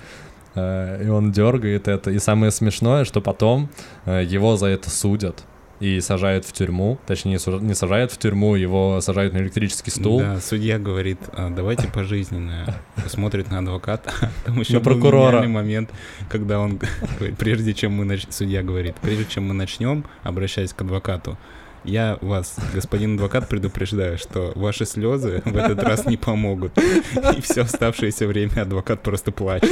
[0.55, 2.11] Э, И он дергает это.
[2.13, 3.69] И самое смешное, что потом
[4.07, 5.45] э, его за это судят
[5.81, 6.99] и сажают в тюрьму.
[7.07, 10.21] Точнее, не сажают в тюрьму, его сажают на электрический стул.
[10.21, 12.75] Да, судья говорит, «А, давайте пожизненное.
[13.07, 14.13] Смотрит на адвоката.
[14.45, 15.29] Там еще На был прокурора.
[15.29, 15.91] гениальный момент,
[16.29, 16.81] когда он
[17.19, 18.27] говорит, прежде чем мы нач...
[18.31, 21.39] судья говорит, прежде чем мы начнем, обращаясь к адвокату,
[21.85, 26.77] я вас, господин адвокат, предупреждаю, что ваши слезы в этот раз не помогут.
[27.37, 29.71] И все оставшееся время адвокат просто плачет.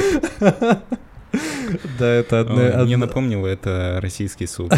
[1.99, 2.53] Да, это одна...
[2.53, 4.71] Он Мне одна- напомнило это российский суд.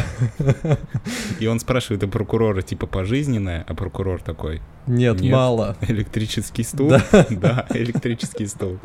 [1.40, 5.32] И он спрашивает у прокурора, типа, пожизненное, а прокурор такой, Нет, Нет.
[5.32, 5.78] мало.
[5.82, 6.90] электрический стул?
[6.90, 7.04] Да.
[7.30, 8.80] Да, электрический стул.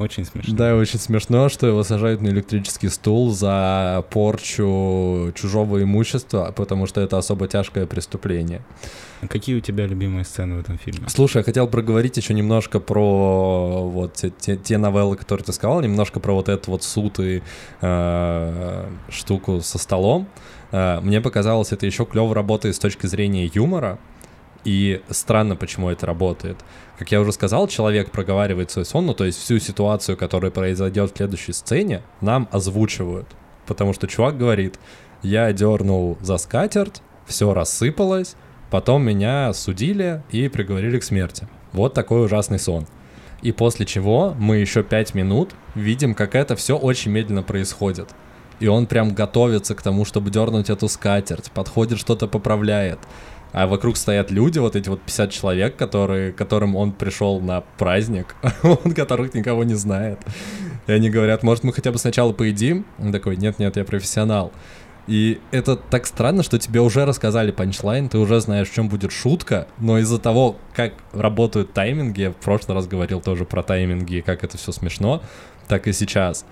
[0.00, 0.54] Очень смешно.
[0.56, 7.02] Да, очень смешно, что его сажают на электрический стул за порчу чужого имущества, потому что
[7.02, 8.62] это особо тяжкое преступление.
[9.28, 11.06] Какие у тебя любимые сцены в этом фильме?
[11.08, 15.82] Слушай, я хотел проговорить еще немножко про вот те, те- те новеллы, которые ты сказал,
[15.82, 17.42] немножко про вот этот вот суд и
[17.82, 20.26] э, штуку со столом.
[20.72, 23.98] Э, мне показалось, это еще клево работает с точки зрения юмора.
[24.64, 26.58] И странно, почему это работает.
[27.00, 31.10] Как я уже сказал, человек проговаривает свой сон, ну то есть всю ситуацию, которая произойдет
[31.10, 33.26] в следующей сцене, нам озвучивают.
[33.64, 34.78] Потому что чувак говорит,
[35.22, 38.36] я дернул за скатерть, все рассыпалось,
[38.70, 41.48] потом меня судили и приговорили к смерти.
[41.72, 42.86] Вот такой ужасный сон.
[43.40, 48.10] И после чего мы еще пять минут видим, как это все очень медленно происходит.
[48.58, 52.98] И он прям готовится к тому, чтобы дернуть эту скатерть, подходит, что-то поправляет.
[53.52, 58.36] А вокруг стоят люди, вот эти вот 50 человек, которые, которым он пришел на праздник,
[58.62, 60.18] он которых никого не знает.
[60.86, 62.84] И они говорят, может, мы хотя бы сначала поедим?
[62.98, 64.52] Он такой, нет-нет, я профессионал.
[65.06, 69.10] И это так странно, что тебе уже рассказали панчлайн, ты уже знаешь, в чем будет
[69.10, 74.20] шутка, но из-за того, как работают тайминги, я в прошлый раз говорил тоже про тайминги
[74.20, 75.22] как это все смешно,
[75.66, 76.44] так и сейчас,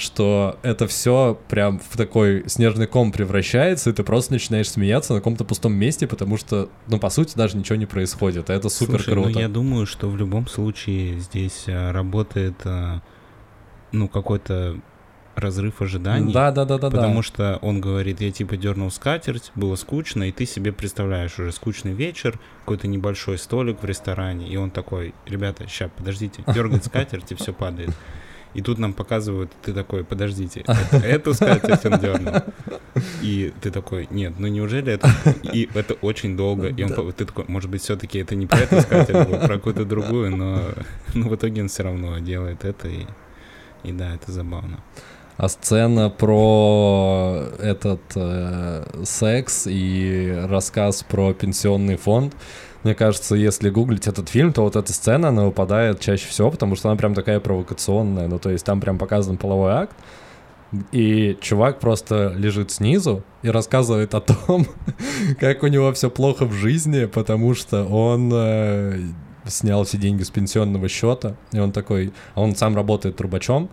[0.00, 5.20] что это все прям в такой снежный ком превращается, и ты просто начинаешь смеяться на
[5.20, 9.02] каком-то пустом месте, потому что, ну, по сути, даже ничего не происходит, а это супер
[9.02, 9.30] Слушай, круто.
[9.30, 13.02] ну я думаю, что в любом случае здесь а, работает, а,
[13.92, 14.80] ну, какой-то
[15.36, 16.32] разрыв ожиданий.
[16.32, 17.22] Да, да, да, да, Потому да.
[17.22, 21.92] что он говорит, я типа дернул скатерть, было скучно, и ты себе представляешь уже скучный
[21.92, 27.34] вечер, какой-то небольшой столик в ресторане, и он такой, ребята, сейчас, подождите, дергает скатерть, и
[27.34, 27.90] все падает.
[28.54, 32.34] И тут нам показывают, ты такой, подождите, это- эту скатерть он дернул.
[33.22, 35.08] И ты такой, нет, ну неужели это...
[35.52, 36.68] И это очень долго.
[36.68, 39.84] И он, ты такой, может быть, все-таки это не про эту скатерть, было, про какую-то
[39.84, 40.62] другую, но,
[41.14, 43.06] но в итоге он все равно делает это, и,
[43.84, 44.80] и да, это забавно.
[45.36, 52.34] А сцена про этот э, секс и рассказ про пенсионный фонд,
[52.82, 56.76] мне кажется, если гуглить этот фильм, то вот эта сцена, она выпадает чаще всего, потому
[56.76, 58.26] что она прям такая провокационная.
[58.28, 59.96] Ну, то есть там прям показан половой акт,
[60.92, 64.66] и чувак просто лежит снизу и рассказывает о том,
[65.40, 69.00] как у него все плохо в жизни, потому что он э,
[69.46, 73.68] снял все деньги с пенсионного счета, и он такой, а он сам работает трубачом,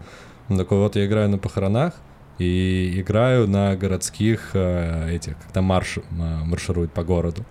[0.50, 1.94] он такой, вот я играю на похоронах
[2.40, 7.46] и играю на городских э, этих, когда марш э, марширует по городу.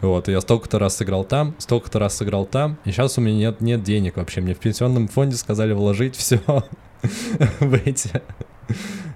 [0.00, 3.60] Вот, я столько-то раз сыграл там, столько-то раз сыграл там, и сейчас у меня нет,
[3.60, 4.40] нет денег вообще.
[4.40, 6.40] Мне в пенсионном фонде сказали вложить все
[7.60, 8.22] в эти...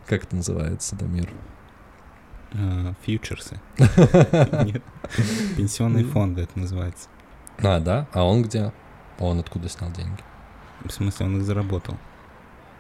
[0.06, 1.28] Как это называется, Дамир?
[2.52, 3.60] А, Фьючерсы.
[3.78, 4.82] Нет.
[5.56, 7.08] Пенсионные фонды это называется.
[7.58, 8.08] А, да?
[8.12, 8.72] А он где?
[9.18, 10.22] А он откуда снял деньги?
[10.84, 11.96] В смысле, он их заработал.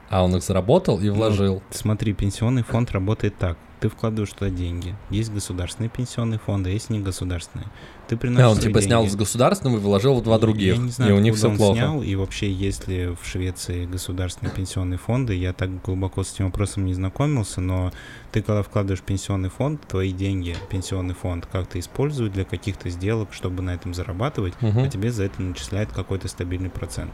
[0.08, 1.62] А он их заработал и вложил.
[1.70, 3.56] Смотри, пенсионный фонд работает так.
[3.80, 4.94] Ты вкладываешь туда деньги.
[5.08, 7.66] Есть государственные пенсионные фонды, а есть негосударственные.
[8.08, 9.14] Ты приносишь А, он типа снял деньги.
[9.14, 10.74] с государственным и вложил в два других.
[10.76, 11.76] Я не знаю, и у них все он плохо.
[11.78, 15.34] снял, и вообще есть ли в Швеции государственные пенсионные фонды.
[15.34, 17.90] Я так глубоко с этим вопросом не знакомился, но
[18.32, 23.62] ты когда вкладываешь пенсионный фонд, твои деньги, пенсионный фонд как-то используют для каких-то сделок, чтобы
[23.62, 24.80] на этом зарабатывать, Мгм.
[24.84, 27.12] а тебе за это начисляют какой-то стабильный процент.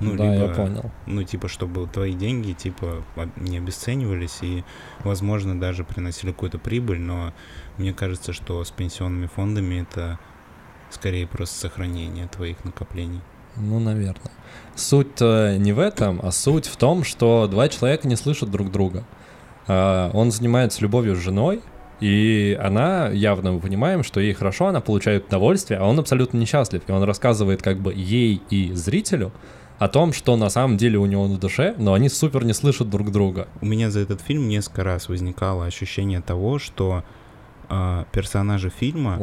[0.00, 0.90] Ну, да, я либо, понял.
[1.06, 3.02] ну, типа, чтобы твои деньги, типа,
[3.36, 4.64] не обесценивались и,
[5.04, 7.32] возможно, даже приносили какую-то прибыль, но
[7.78, 10.18] мне кажется, что с пенсионными фондами это
[10.90, 13.20] скорее просто сохранение твоих накоплений.
[13.56, 14.32] Ну, наверное.
[14.74, 19.04] Суть не в этом, а суть в том, что два человека не слышат друг друга.
[19.66, 21.62] А, Он занимается любовью с женой,
[22.00, 26.82] и она, явно мы понимаем, что ей хорошо, она получает удовольствие, а он абсолютно несчастлив.
[26.86, 29.32] И он рассказывает как бы ей и зрителю
[29.78, 32.88] о том, что на самом деле у него на душе, но они супер не слышат
[32.88, 33.48] друг друга.
[33.60, 37.04] У меня за этот фильм несколько раз возникало ощущение того, что
[37.68, 39.16] а, персонажи фильма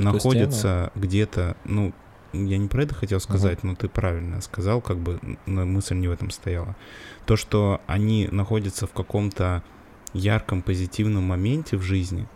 [0.00, 1.92] находятся где-то, ну,
[2.32, 6.08] я не про это хотел сказать, но ты правильно сказал, как бы но мысль не
[6.08, 6.76] в этом стояла.
[7.24, 9.62] То, что они находятся в каком-то
[10.12, 12.28] ярком позитивном моменте в жизни,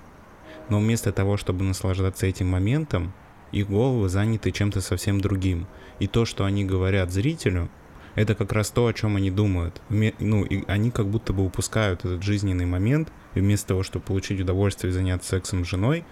[0.68, 3.12] но вместо того, чтобы наслаждаться этим моментом,
[3.52, 5.66] их головы заняты чем-то совсем другим.
[5.98, 7.68] И то, что они говорят зрителю,
[8.14, 9.80] это как раз то, о чем они думают.
[9.88, 14.40] Ну, и они как будто бы упускают этот жизненный момент, и вместо того, чтобы получить
[14.40, 16.04] удовольствие и заняться сексом с женой,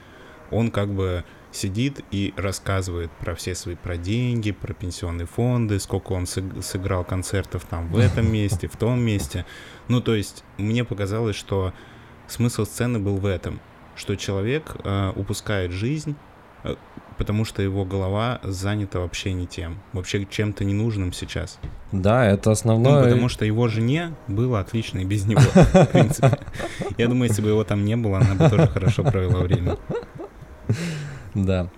[0.51, 6.13] он как бы сидит и рассказывает про все свои, про деньги, про пенсионные фонды, сколько
[6.13, 9.45] он сыг- сыграл концертов там в этом месте, в том месте.
[9.89, 11.73] Ну, то есть, мне показалось, что
[12.27, 13.61] смысл сцены был в этом,
[13.97, 16.15] что человек э, упускает жизнь,
[16.65, 16.77] э,
[17.19, 21.59] потому что его голова занята вообще не тем, вообще чем-то ненужным сейчас.
[21.93, 23.05] Да, это Ну, основное.
[23.05, 26.39] потому что его жене было отлично и без него, в принципе.
[26.97, 29.77] Я думаю, если бы его там не было, она бы тоже хорошо провела время.
[31.35, 31.69] Да.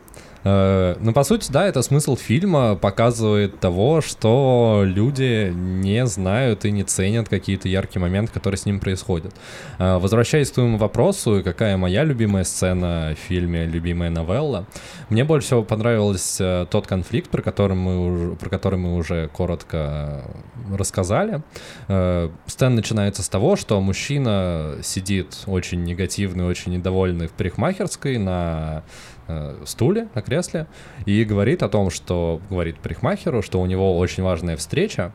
[0.44, 6.70] Э, ну, по сути, да, это смысл фильма показывает того, что люди не знают и
[6.70, 9.34] не ценят какие-то яркие моменты, которые с ним происходят.
[9.78, 14.66] Э, возвращаясь к твоему вопросу, какая моя любимая сцена в фильме, любимая новелла,
[15.08, 20.24] мне больше всего понравился тот конфликт, про который мы про который мы уже коротко
[20.72, 21.42] рассказали.
[21.86, 28.82] Сцена начинается с того, что мужчина сидит очень негативный, очень недовольный в парикмахерской на
[29.30, 30.66] э, стуле, на кресле,
[31.06, 35.12] и говорит о том, что говорит парикмахеру, что у него очень важная встреча,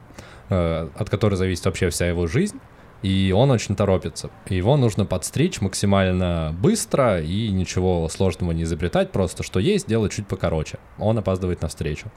[0.50, 2.60] э, от которой зависит вообще вся его жизнь,
[3.06, 4.32] и он очень торопится.
[4.50, 10.26] Его нужно подстричь максимально быстро и ничего сложного не изобретать, просто что есть, делать чуть
[10.28, 10.80] покороче.
[10.98, 12.08] Он опаздывает на встречу.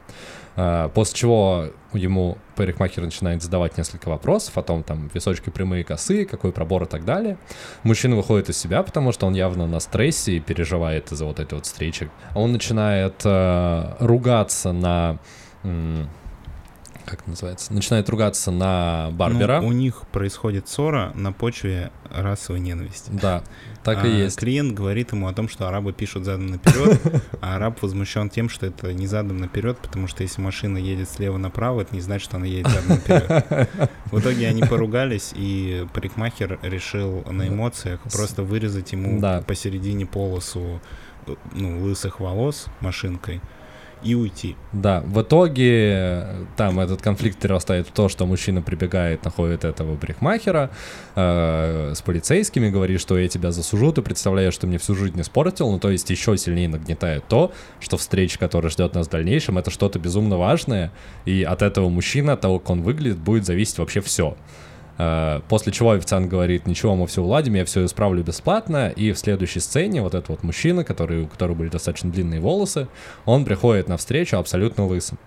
[0.57, 6.25] А, после чего ему парикмахер начинает задавать несколько вопросов о том, там, височки прямые, косые,
[6.25, 7.37] какой пробор и так далее.
[7.83, 11.57] Мужчина выходит из себя, потому что он явно на стрессе и переживает из-за вот этой
[11.57, 12.11] вот встречи.
[12.35, 15.19] Он начинает э, ругаться на
[17.09, 19.61] как это называется, начинает ругаться на Барбера.
[19.61, 23.11] Ну, у них происходит ссора на почве расовой ненависти.
[23.11, 23.43] Да,
[23.83, 24.39] так а и есть.
[24.39, 27.01] Клиент говорит ему о том, что арабы пишут задом наперед,
[27.41, 31.39] а араб возмущен тем, что это не задом наперед, потому что если машина едет слева
[31.39, 33.69] направо, это не значит, что она едет задом наперед.
[34.07, 39.43] В итоге они поругались, и парикмахер решил на эмоциях просто вырезать ему Да.
[39.47, 40.81] посередине полосу
[41.27, 43.41] э, ну, лысых волос машинкой
[44.03, 44.57] и уйти.
[44.73, 49.97] Да, в итоге э, там этот конфликт перерастает в то, что мужчина прибегает, находит этого
[49.97, 50.71] брехмахера
[51.15, 55.71] э, с полицейскими, говорит, что я тебя засужу, ты представляешь, что мне всю жизнь испортил,
[55.71, 59.71] ну то есть еще сильнее нагнетает то, что встреча, которая ждет нас в дальнейшем, это
[59.71, 60.93] что-то безумно важное,
[61.25, 64.37] и от этого мужчины, от того, как он выглядит, будет зависеть вообще все.
[64.99, 68.91] Э, После чего официант говорит, ничего, мы все уладим, я все исправлю бесплатно.
[68.91, 72.89] И в следующей сцене вот этот вот мужчина, который, у которого были достаточно длинные волосы,
[73.25, 75.19] он приходит на встречу абсолютно лысым.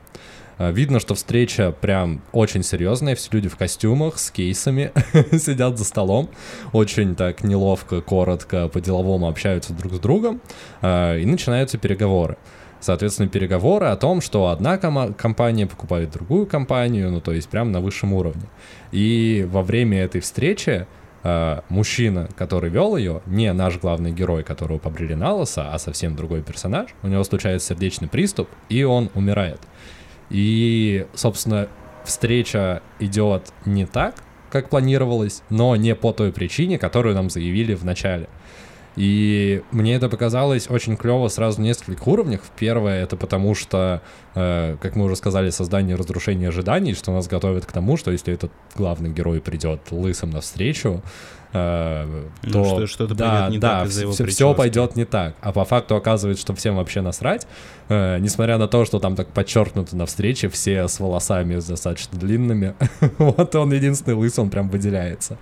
[0.57, 4.91] Э, Видно, что встреча прям очень серьезная, все люди в костюмах с кейсами
[5.37, 6.29] сидят за столом,
[6.73, 10.41] очень так неловко, коротко, по-деловому общаются друг с другом,
[10.81, 12.37] э, и начинаются переговоры
[12.81, 17.71] соответственно, переговоры о том, что одна кома- компания покупает другую компанию, ну, то есть прям
[17.71, 18.41] на высшем уровне.
[18.91, 20.85] И во время этой встречи
[21.23, 26.15] э, мужчина, который вел ее, не наш главный герой, которого побрили на лысо, а совсем
[26.15, 29.59] другой персонаж, у него случается сердечный приступ, и он умирает.
[30.29, 31.67] И, собственно,
[32.03, 34.15] встреча идет не так,
[34.49, 38.27] как планировалось, но не по той причине, которую нам заявили в начале.
[38.97, 42.41] И мне это показалось очень клево сразу в нескольких уровнях.
[42.59, 44.01] Первое это потому, что,
[44.33, 48.51] как мы уже сказали, создание разрушения ожиданий, что нас готовит к тому, что если этот
[48.75, 51.01] главный герой придет лысым навстречу,
[51.53, 52.05] э,
[52.43, 55.35] Ну, то что- что-то да, пойдет не да, так из-за его все, пойдет не так.
[55.41, 57.45] А по факту оказывается, что всем вообще насрать.
[57.89, 62.73] Э, несмотря на то, что там так подчеркнуто на встрече, все с волосами достаточно длинными.
[63.17, 65.37] вот он единственный лысый, он прям выделяется.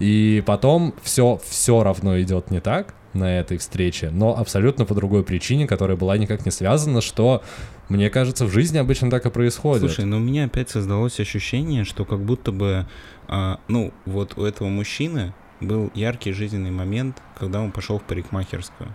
[0.00, 5.24] И потом все, все равно идет не так на этой встрече, но абсолютно по другой
[5.24, 7.42] причине, которая была никак не связана, что,
[7.88, 9.80] мне кажется, в жизни обычно так и происходит.
[9.80, 12.86] Слушай, ну у меня опять создалось ощущение, что как будто бы,
[13.26, 18.94] а, ну, вот у этого мужчины был яркий жизненный момент, когда он пошел в парикмахерскую.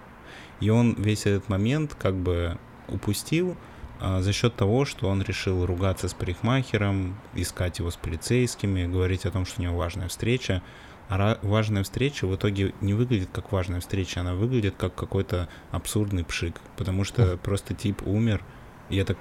[0.60, 3.58] И он весь этот момент как бы упустил
[4.00, 9.26] а, за счет того, что он решил ругаться с парикмахером, искать его с полицейскими, говорить
[9.26, 10.62] о том, что у него важная встреча.
[11.10, 16.24] А важная встреча в итоге не выглядит как важная встреча, она выглядит как какой-то абсурдный
[16.24, 18.44] пшик, потому что просто тип умер,
[18.90, 19.18] я так,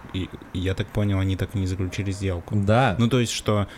[0.52, 2.54] я так понял, они так и не заключили сделку.
[2.56, 3.68] Да, Ну, то есть, что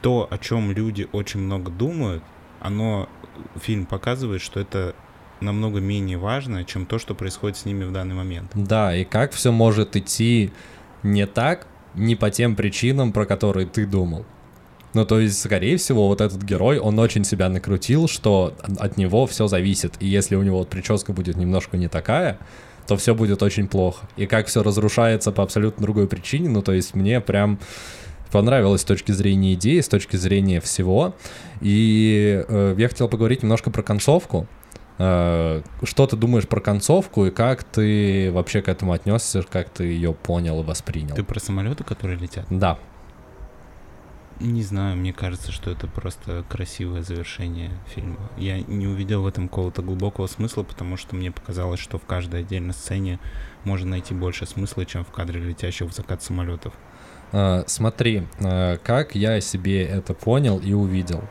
[0.00, 2.22] то, о чем люди очень много думают,
[2.60, 3.08] оно,
[3.56, 4.94] фильм показывает, что это
[5.40, 8.50] намного менее важно, чем то, что происходит с ними в данный момент.
[8.54, 10.52] да, и как все может идти
[11.02, 14.24] не так, не по тем причинам, про которые ты думал.
[14.94, 19.26] Ну, то есть, скорее всего, вот этот герой, он очень себя накрутил, что от него
[19.26, 19.94] все зависит.
[20.00, 22.38] И если у него вот прическа будет немножко не такая,
[22.86, 24.06] то все будет очень плохо.
[24.16, 27.58] И как все разрушается по абсолютно другой причине, ну, то есть, мне прям
[28.30, 31.14] понравилось с точки зрения идеи, с точки зрения всего.
[31.60, 34.48] И э, я хотел поговорить немножко про концовку.
[34.98, 39.84] Э, что ты думаешь про концовку и как ты вообще к этому отнесся, как ты
[39.84, 41.14] ее понял и воспринял?
[41.14, 42.46] Ты про самолеты, которые летят?
[42.50, 42.78] Да.
[44.42, 48.18] Не знаю, мне кажется, что это просто красивое завершение фильма.
[48.36, 52.40] Я не увидел в этом какого-то глубокого смысла, потому что мне показалось, что в каждой
[52.40, 53.20] отдельной сцене
[53.62, 56.72] можно найти больше смысла, чем в кадре летящих в закат самолетов.
[57.30, 61.22] Э, Смотри, э, как я себе это понял и увидел.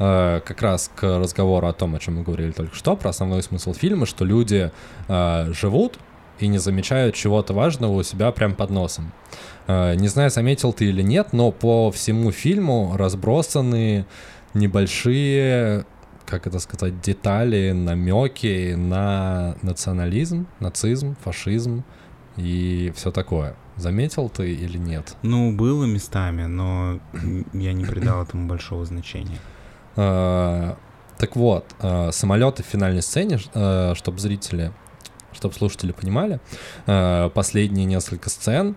[0.00, 3.42] Э, Как раз к разговору о том, о чем мы говорили только что, про основной
[3.44, 4.72] смысл фильма, что люди
[5.06, 5.98] живут
[6.38, 9.12] и не замечают чего-то важного у себя прям под носом.
[9.66, 14.06] Э, не знаю, заметил ты или нет, но по всему фильму разбросаны
[14.54, 15.84] небольшие,
[16.26, 21.84] как это сказать, детали, намеки на национализм, нацизм, фашизм
[22.36, 23.56] и все такое.
[23.76, 25.16] Заметил ты или нет?
[25.22, 26.98] Ну, было местами, но
[27.52, 29.38] я не придал этому большого значения.
[29.96, 30.74] Э,
[31.18, 34.72] так вот, э, самолеты в финальной сцене, чтобы зрители,
[35.32, 36.40] чтобы слушатели понимали,
[37.34, 38.76] последние несколько сцен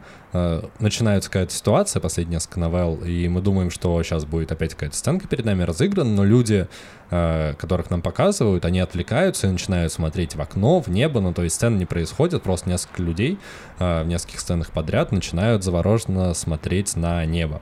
[0.80, 5.28] начинается какая-то ситуация, последние несколько новелл, и мы думаем, что сейчас будет опять какая-то сценка
[5.28, 6.68] перед нами разыграна, но люди,
[7.10, 11.56] которых нам показывают, они отвлекаются и начинают смотреть в окно, в небо, ну то есть
[11.56, 13.40] сцена не происходит, просто несколько людей
[13.80, 17.62] в нескольких сценах подряд начинают завороженно смотреть на небо.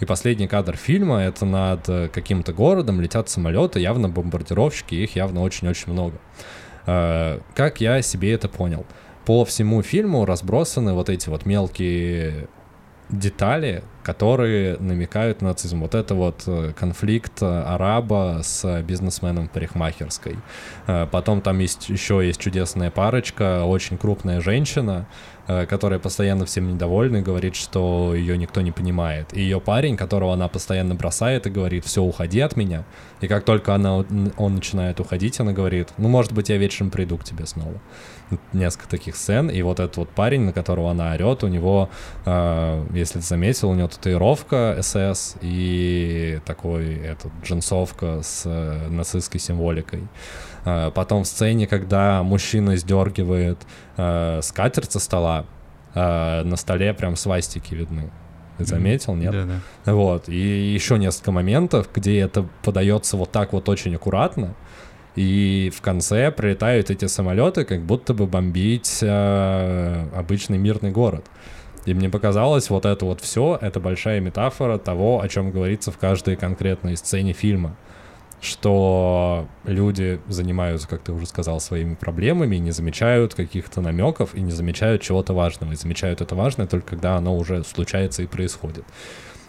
[0.00, 5.40] И последний кадр фильма— это над э, каким-то городом летят самолеты, явно бомбардировщики, их явно
[5.40, 6.18] очень-очень много.
[6.86, 8.86] Э, как я себе это понял?
[9.24, 12.48] По всему фильму разбросаны вот эти вот мелкие
[13.10, 15.80] детали, которые намекают на нацизм.
[15.80, 20.36] Вот это вот э, конфликт араба с бизнесменом парикмахерской.
[20.86, 25.06] Потом там есть еще есть чудесная парочка, очень крупная женщина,
[25.46, 29.36] Э, которая постоянно всем недовольна и говорит, что ее никто не понимает.
[29.36, 32.84] И ее парень, которого она постоянно бросает и говорит, все, уходи от меня.
[33.20, 33.96] И как только она,
[34.38, 37.74] он начинает уходить, она говорит, ну, может быть, я вечером приду к тебе снова.
[38.52, 41.90] Несколько таких сцен, и вот этот вот парень, на которого она орет, у него,
[42.24, 49.40] э, если ты заметил, у него татуировка СС и такой этот джинсовка с э, нацистской
[49.40, 50.08] символикой.
[50.64, 53.58] Э, потом в сцене, когда мужчина сдергивает
[53.96, 55.44] э, скатерть со стола,
[55.94, 58.10] э, на столе прям свастики видны.
[58.58, 59.32] Ты заметил, нет?
[59.32, 59.92] Да, да.
[59.92, 60.28] Вот.
[60.28, 60.36] И
[60.72, 64.54] еще несколько моментов, где это подается вот так вот очень аккуратно.
[65.16, 71.24] И в конце прилетают эти самолеты, как будто бы бомбить э, обычный мирный город.
[71.86, 75.98] И мне показалось, вот это вот все, это большая метафора того, о чем говорится в
[75.98, 77.76] каждой конкретной сцене фильма
[78.44, 84.40] что люди занимаются, как ты уже сказал, своими проблемами, и не замечают каких-то намеков и
[84.40, 85.72] не замечают чего-то важного.
[85.72, 88.84] И замечают это важное только когда оно уже случается и происходит.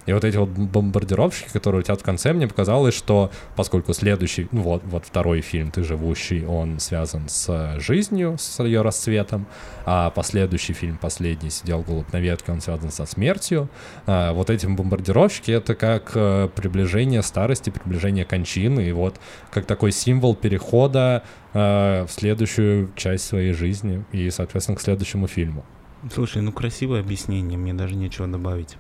[0.06, 4.62] И вот эти вот бомбардировщики, которые летят в конце, мне показалось, что поскольку следующий, ну
[4.62, 9.48] вот, вот второй фильм «Ты живущий», он связан с жизнью, с ее расцветом,
[9.86, 13.70] а последующий фильм, последний «Сидел голубь на ветке», он связан со смертью.
[14.06, 19.20] А вот эти бомбардировщики— это как э, приближение старости, приближение кончины, и вот
[19.52, 25.66] как такой символ перехода э, в следующую часть своей жизни и, соответственно, к следующему фильму.
[26.14, 28.78] Слушай, ну красивое объяснение, мне даже нечего добавить.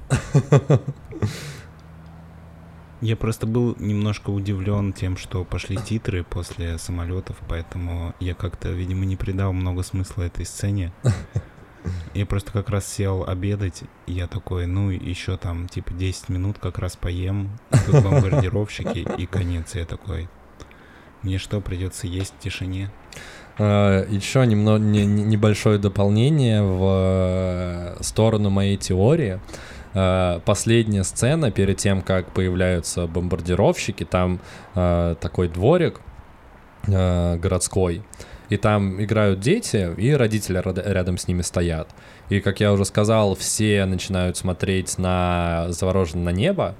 [3.01, 9.05] Я просто был немножко удивлен тем, что пошли титры после самолетов, поэтому я как-то, видимо,
[9.05, 10.93] не придал много смысла этой сцене.
[12.15, 16.57] Я просто как раз сел обедать, и я такой, ну, еще там, типа, 10 минут
[16.57, 17.51] как раз поем,
[17.85, 19.75] тут бомбардировщики, и конец.
[19.75, 20.27] Я такой,
[21.21, 22.91] мне что, придется есть в тишине?
[23.57, 29.39] Uh, еще немного, не, небольшое дополнение в сторону моей теории.
[29.93, 34.41] Uh, последняя сцена перед тем, как появляются бомбардировщики, там
[34.73, 36.01] такой дворик
[36.85, 38.03] городской,
[38.49, 41.87] и там играют дети, и родители рядом с ними стоят.
[42.29, 46.75] И, как я уже сказал, все начинают смотреть на завороженное небо,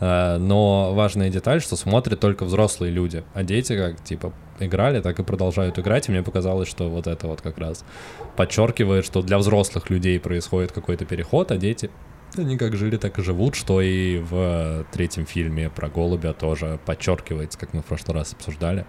[0.00, 5.22] но важная деталь, что смотрят только взрослые люди, а дети как типа играли, так и
[5.22, 7.84] продолжают играть, и мне показалось, что вот это вот как раз
[8.36, 11.90] подчеркивает, что для взрослых людей происходит какой-то переход, а дети
[12.36, 17.58] они как жили, так и живут, что и в третьем фильме про голубя тоже подчеркивается,
[17.58, 18.86] как мы в прошлый раз обсуждали,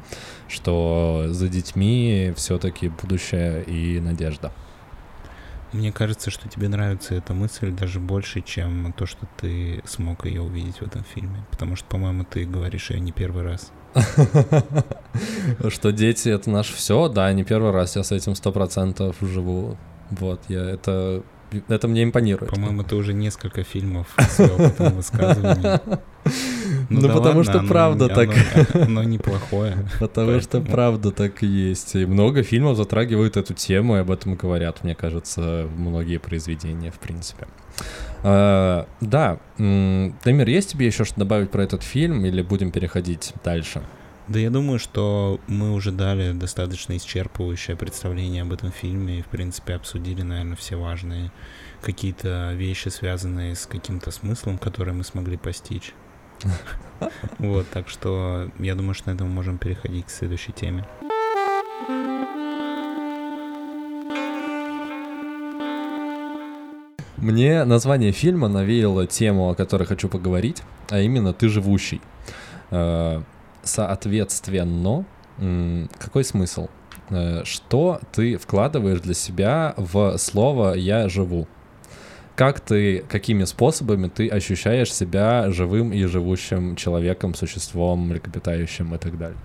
[0.48, 4.52] что за детьми все-таки будущее и надежда.
[5.76, 10.42] Мне кажется, что тебе нравится эта мысль даже больше, чем то, что ты смог ее
[10.42, 11.46] увидеть в этом фильме.
[11.52, 13.74] Потому что, по-моему, ты говоришь ее не первый раз.
[15.70, 19.78] Что дети— это наше все, да, не первый раз я с этим сто процентов живу.
[20.12, 21.24] Вот, я это
[21.68, 22.52] это мне импонирует.
[22.52, 25.82] По-моему, ты уже несколько фильмов с опытом высказывания.
[26.90, 28.30] Ну, ну да потому ладно, что оно, правда оно, так.
[28.74, 29.78] Оно, оно неплохое.
[30.00, 31.96] Потому что правда так и есть.
[31.96, 37.00] И много фильмов затрагивают эту тему и об этом говорят, мне кажется, многие произведения, в
[37.00, 37.48] принципе.
[38.24, 43.82] А, да, Дамир, есть тебе еще что добавить про этот фильм или будем переходить дальше?
[44.28, 49.28] Да я думаю, что мы уже дали достаточно исчерпывающее представление об этом фильме и, в
[49.28, 51.32] принципе, обсудили, наверное, все важные
[51.82, 55.94] какие-то вещи, связанные с каким-то смыслом, который мы смогли постичь.
[57.40, 60.86] Вот, так что я думаю, что на этом мы можем переходить к следующей теме.
[67.18, 72.02] Мне название фильма навеяло тему, о которой хочу поговорить, а именно «Ты живущий».
[72.72, 73.22] Э,
[73.64, 75.06] Соответственно,
[75.98, 76.68] какой смысл?
[77.10, 81.48] Э, Что ты вкладываешь для себя в слово «я живу»?
[82.36, 89.18] Как ты, какими способами ты ощущаешь себя живым и живущим человеком, существом, млекопитающим и так
[89.18, 89.38] далее?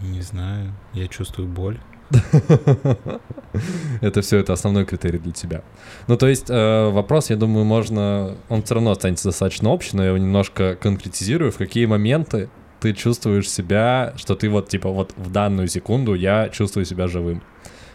[0.00, 1.80] Не знаю, я чувствую боль.
[4.00, 5.62] Это все, это основной критерий для тебя.
[6.06, 8.36] Ну, то есть э, вопрос, я думаю, можно...
[8.48, 11.52] Он все равно останется достаточно общий, но я его немножко конкретизирую.
[11.52, 12.48] В какие моменты
[12.80, 17.42] ты чувствуешь себя, что ты вот, типа, вот в данную секунду я чувствую себя живым?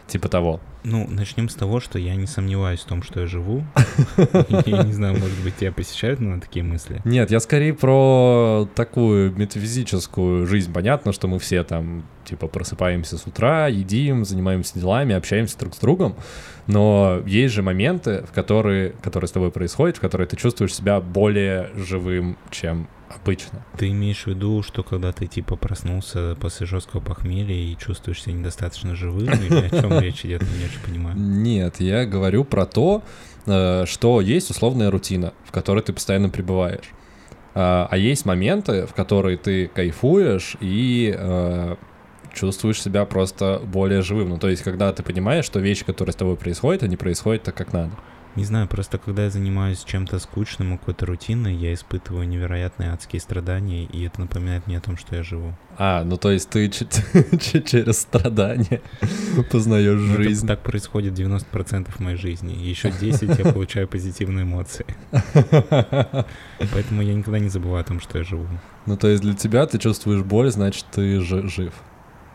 [0.07, 0.59] Типа того.
[0.83, 3.63] Ну, начнем с того, что я не сомневаюсь в том, что я живу.
[4.65, 7.01] Я не знаю, может быть, тебя посещают на такие мысли.
[7.05, 10.73] Нет, я скорее про такую метафизическую жизнь.
[10.73, 15.77] Понятно, что мы все там, типа, просыпаемся с утра, едим, занимаемся делами, общаемся друг с
[15.77, 16.15] другом.
[16.67, 20.99] Но есть же моменты, в которые, которые с тобой происходят, в которые ты чувствуешь себя
[20.99, 23.65] более живым, чем обычно.
[23.77, 28.33] Ты имеешь в виду, что когда ты типа проснулся после жесткого похмелья и чувствуешь себя
[28.33, 31.17] недостаточно живым, или о чем речь идет, я не очень понимаю.
[31.17, 33.03] Нет, я говорю про то,
[33.45, 36.91] э, что есть условная рутина, в которой ты постоянно пребываешь.
[37.55, 41.75] А а есть моменты, в которые ты кайфуешь и э,
[42.33, 44.29] чувствуешь себя просто более живым.
[44.29, 47.55] Ну, то есть, когда ты понимаешь, что вещи, которые с тобой происходят, они происходят так,
[47.55, 47.91] как надо.
[48.35, 53.83] Не знаю, просто когда я занимаюсь чем-то скучным какой-то рутиной, я испытываю невероятные адские страдания,
[53.85, 55.53] и это напоминает мне о том, что я живу.
[55.77, 58.81] А, ну то есть ты через страдания
[59.51, 60.47] познаешь Ну, жизнь.
[60.47, 62.53] так происходит 90% моей жизни.
[62.53, 64.85] Еще 10 я получаю позитивные эмоции.
[66.71, 68.47] Поэтому я никогда не забываю о том, что я живу.
[68.85, 71.73] Ну то есть для тебя ты чувствуешь боль, значит ты жи- жив.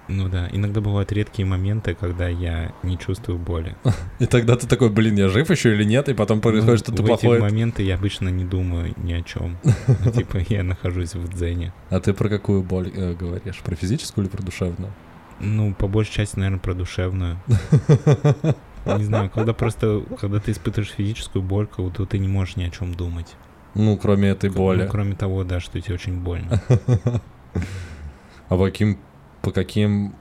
[0.09, 3.77] Ну да, иногда бывают редкие моменты, когда я не чувствую боли.
[4.19, 7.03] И тогда ты такой, блин, я жив еще или нет, и потом происходит Ну, что-то
[7.03, 7.35] в плохое.
[7.35, 9.59] эти моменты я обычно не думаю ни о чем.
[10.15, 11.75] Типа я нахожусь в дзене.
[11.91, 13.59] А ты про какую боль э, говоришь?
[13.59, 14.93] Про физическую или про душевную?
[15.41, 17.39] Ну, по большей части, наверное, про душевную.
[18.87, 22.63] Не знаю, когда просто, когда ты испытываешь физическую боль, как будто ты не можешь ни
[22.65, 23.37] о чем думать.
[23.75, 24.89] Ну, кроме этой Ну, боли.
[24.91, 26.63] кроме того, да, что тебе очень больно.
[28.49, 28.99] А по каким,
[29.43, 30.15] по каким,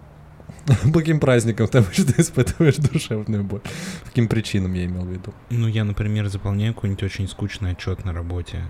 [0.93, 3.61] по каким праздникам ты обычно испытываешь душевную боль?
[4.03, 5.34] По каким причинам я имел в виду?
[5.49, 8.63] Ну, я, например, заполняю какой-нибудь очень скучный отчет на работе.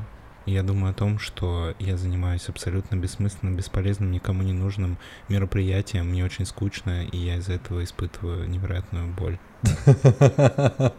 [0.48, 6.08] Я думаю о том, что я занимаюсь абсолютно бессмысленным, бесполезным, никому не нужным мероприятием.
[6.08, 9.38] Мне очень скучно, и я из-за этого испытываю невероятную боль.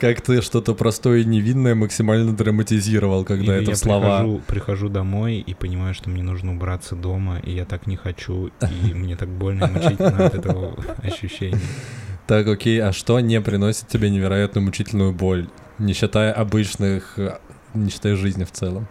[0.00, 4.20] Как ты что-то простое и невинное максимально драматизировал, когда Или это я слова.
[4.20, 8.52] Прихожу, прихожу домой и понимаю, что мне нужно убраться дома, и я так не хочу,
[8.62, 11.58] и мне так больно и мучительно от этого ощущения.
[12.28, 15.48] Так, окей, а что не приносит тебе невероятную мучительную боль,
[15.78, 17.18] не считая обычных,
[17.74, 18.88] не считая жизни в целом?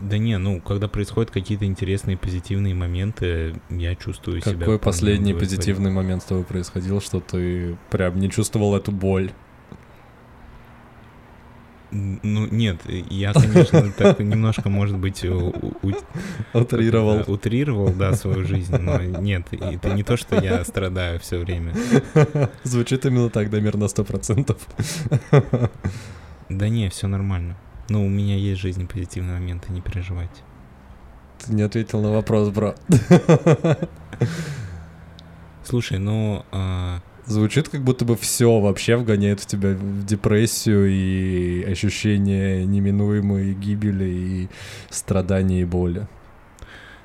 [0.00, 4.58] Да не, ну, когда происходят какие-то интересные позитивные моменты, я чувствую себя...
[4.58, 9.32] Какой последний позитивный момент с тобой происходил, что ты прям не чувствовал эту боль?
[11.90, 15.24] Ну, нет, я, конечно, так немножко, может быть,
[16.52, 17.18] Утрировал.
[17.18, 21.72] да, утрировал, да, свою жизнь, но нет, это не то, что я страдаю все время.
[22.64, 24.58] Звучит именно так, Дамир, на сто процентов.
[26.48, 27.56] Да не, все нормально.
[27.88, 30.42] Ну, у меня есть в жизни позитивные моменты, не переживайте.
[31.44, 32.74] Ты не ответил на вопрос, бро.
[35.64, 41.64] Слушай, ну, а, Звучит, как будто бы все вообще вгоняет в тебя в депрессию и
[41.64, 44.48] ощущение неминуемой гибели и
[44.90, 46.06] страдания и боли.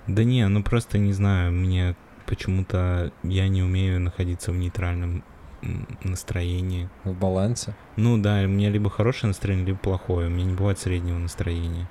[0.07, 5.23] да не, ну просто не знаю, мне почему-то я не умею находиться в нейтральном
[5.62, 6.89] м, настроении.
[7.03, 7.74] В балансе.
[7.95, 10.28] Ну да, у меня либо хорошее настроение, либо плохое.
[10.28, 11.88] У меня не бывает среднего настроения.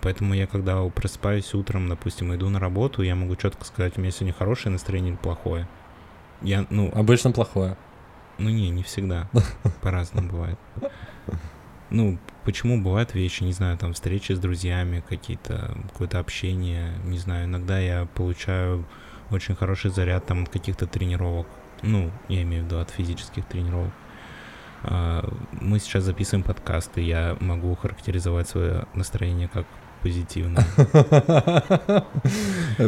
[0.00, 4.10] Поэтому я, когда просыпаюсь утром, допустим, иду на работу, я могу четко сказать, у меня
[4.10, 5.66] сегодня хорошее настроение или плохое.
[6.42, 7.76] Я, ну, Обычно плохое.
[8.38, 9.30] ну не, не всегда.
[9.80, 10.58] По-разному бывает.
[11.90, 17.46] Ну, почему бывают вещи, не знаю, там встречи с друзьями, какие-то, какое-то общение, не знаю,
[17.46, 18.84] иногда я получаю
[19.30, 21.46] очень хороший заряд там от каких-то тренировок.
[21.84, 23.90] Ну, я имею в виду от физических тренировок.
[24.82, 29.66] А, Мы сейчас записываем подкасты, я могу характеризовать свое настроение как
[30.02, 30.64] позитивное.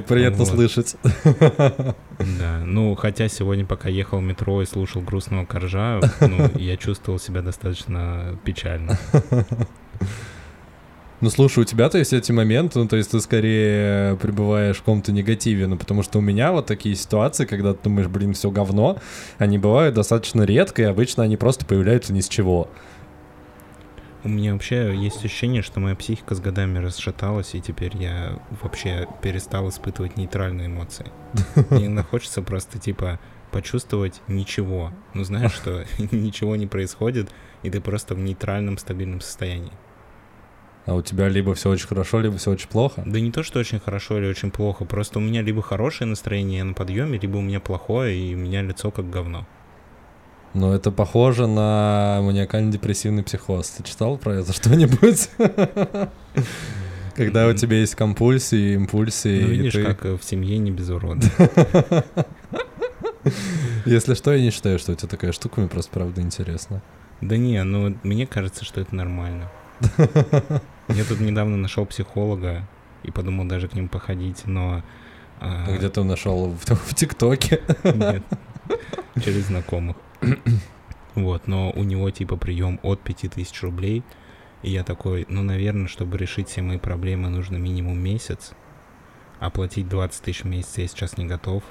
[0.07, 0.49] Приятно Вот.
[0.49, 0.97] слышать.
[2.39, 7.19] Да, ну, хотя сегодня, пока ехал в метро и слушал грустного коржа, ну, я чувствовал
[7.19, 8.99] себя достаточно печально.
[11.23, 15.13] Ну, слушай, у тебя-то есть эти моменты, ну, то есть ты скорее пребываешь в каком-то
[15.13, 18.99] негативе, ну, потому что у меня вот такие ситуации, когда ты думаешь, блин, все говно,
[19.39, 22.69] они бывают достаточно редко, и обычно они просто появляются ни с чего.
[24.25, 29.07] У меня вообще есть ощущение, что моя психика с годами расшаталась, и теперь я вообще
[29.23, 31.07] перестал испытывать нейтральные эмоции.
[31.71, 33.21] Мне хочется просто, типа,
[33.53, 34.93] почувствовать ничего.
[35.15, 37.31] Ну, знаешь, что ничего не происходит,
[37.63, 39.73] и ты просто в нейтральном, стабильном состоянии.
[40.87, 43.03] А у тебя либо все очень хорошо, либо все очень плохо?
[43.05, 46.63] Да не то, что очень хорошо или очень плохо, просто у меня либо хорошее настроение
[46.63, 49.47] на подъеме, либо у меня плохое, и у меня лицо как говно.
[50.55, 53.69] Ну, это похоже на маниакально-депрессивный психоз.
[53.71, 55.29] Ты читал про это что-нибудь?
[57.17, 59.41] Когда у тебя есть компульсии, импульсии.
[59.41, 61.27] Ну, видишь, как в семье не без урода.
[63.87, 66.81] Если что, я не считаю, что у тебя такая штука, мне просто правда интересно.
[67.21, 69.51] Да не, ну мне кажется, что это нормально.
[70.89, 72.67] Я тут недавно нашел психолога
[73.03, 74.83] и подумал даже к ним походить, но...
[75.41, 75.67] А...
[75.77, 76.51] Где ты нашел?
[76.51, 77.63] В, в ТикТоке?
[77.85, 78.23] Нет,
[79.23, 79.97] через знакомых.
[81.15, 84.03] Вот, но у него типа прием от 5000 рублей.
[84.63, 88.53] И я такой, ну, наверное, чтобы решить все мои проблемы, нужно минимум месяц.
[89.39, 91.63] Оплатить 20 тысяч в месяц я сейчас не готов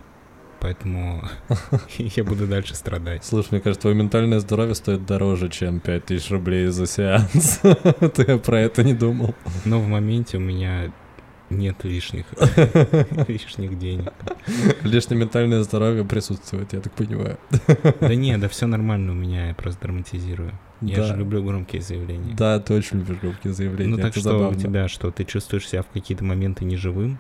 [0.66, 1.22] поэтому
[1.99, 3.24] я буду дальше страдать.
[3.24, 7.59] Слушай, мне кажется, твое ментальное здоровье стоит дороже, чем 5000 рублей за сеанс.
[8.16, 9.36] Ты про это не думал?
[9.63, 10.91] Но в моменте у меня
[11.51, 12.26] нет лишних,
[13.28, 14.11] лишних денег.
[14.82, 17.38] Лишнее ментальное здоровье присутствует, я так понимаю.
[17.99, 20.51] Да не, да все нормально у меня, я просто драматизирую.
[20.82, 21.03] Я да.
[21.03, 22.34] же люблю громкие заявления.
[22.34, 23.97] Да, ты очень любишь громкие заявления.
[23.97, 24.47] Ну так что забавно.
[24.47, 27.20] у тебя что, ты чувствуешь себя в какие-то моменты неживым?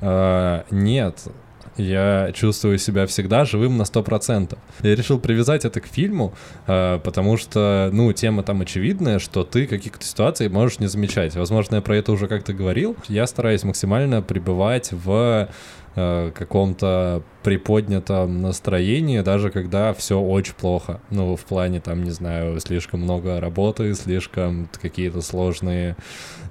[0.00, 1.28] А, нет,
[1.76, 4.56] я чувствую себя всегда живым на 100%.
[4.82, 6.34] Я решил привязать это к фильму,
[6.66, 11.36] э, потому что, ну, тема там очевидная, что ты каких-то ситуаций можешь не замечать.
[11.36, 12.96] Возможно, я про это уже как-то говорил.
[13.08, 15.48] Я стараюсь максимально пребывать в
[15.96, 21.00] э, каком-то приподнятом настроении, даже когда все очень плохо.
[21.10, 25.96] Ну, в плане, там, не знаю, слишком много работы, слишком какие-то сложные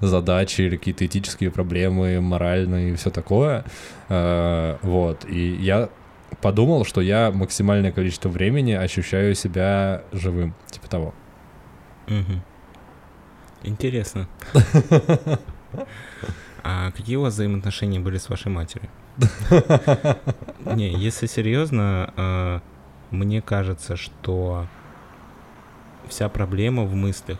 [0.00, 3.64] задачи или какие-то этические проблемы, моральные и все такое.
[4.08, 5.24] Э, вот.
[5.28, 5.88] И я
[6.42, 10.54] подумал, что я максимальное количество времени ощущаю себя живым.
[10.70, 11.14] Типа того.
[12.08, 12.42] Угу.
[13.64, 14.28] Интересно.
[16.68, 18.88] А какие у вас взаимоотношения были с вашей матерью?
[20.76, 22.60] Не, если серьезно, э,
[23.10, 24.66] мне кажется, что
[26.08, 27.38] вся проблема в мыслях.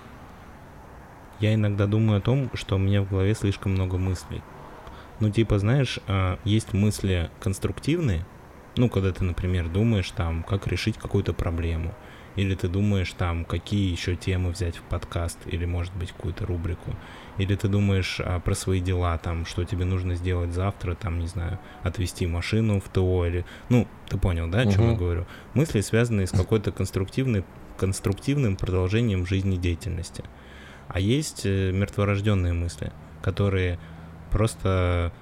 [1.40, 4.42] Я иногда думаю о том, что у меня в голове слишком много мыслей.
[5.20, 8.24] Ну, типа, знаешь, э, есть мысли конструктивные,
[8.76, 11.94] ну, когда ты, например, думаешь там, как решить какую-то проблему,
[12.36, 16.94] или ты думаешь там, какие еще темы взять в подкаст, или, может быть, какую-то рубрику,
[17.38, 21.26] или ты думаешь а, про свои дела, там, что тебе нужно сделать завтра, там, не
[21.26, 24.92] знаю, отвезти машину в ТО, или, ну, ты понял, да, о чем uh-huh.
[24.92, 25.26] я говорю?
[25.54, 27.44] Мысли, связанные с какой-то конструктивной,
[27.76, 30.24] конструктивным продолжением жизнедеятельности.
[30.88, 33.78] А есть э, мертворожденные мысли, которые
[34.30, 35.12] просто,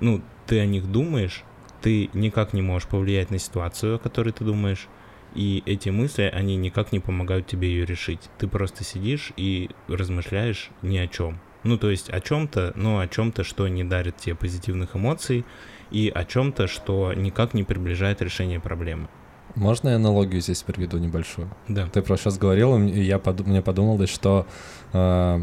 [0.00, 1.42] ну, ты о них думаешь,
[1.80, 4.88] ты никак не можешь повлиять на ситуацию, о которой ты думаешь,
[5.34, 8.30] и эти мысли, они никак не помогают тебе ее решить.
[8.38, 11.38] Ты просто сидишь и размышляешь ни о чем.
[11.66, 15.44] Ну, то есть о чем-то, но о чем-то, что не дарит тебе позитивных эмоций,
[15.90, 19.08] и о чем-то, что никак не приближает решение проблемы.
[19.56, 21.48] Можно я аналогию здесь приведу небольшую?
[21.66, 21.88] Да.
[21.88, 24.46] Ты просто сейчас говорил, и я под, мне подумалось, что
[24.92, 25.40] э,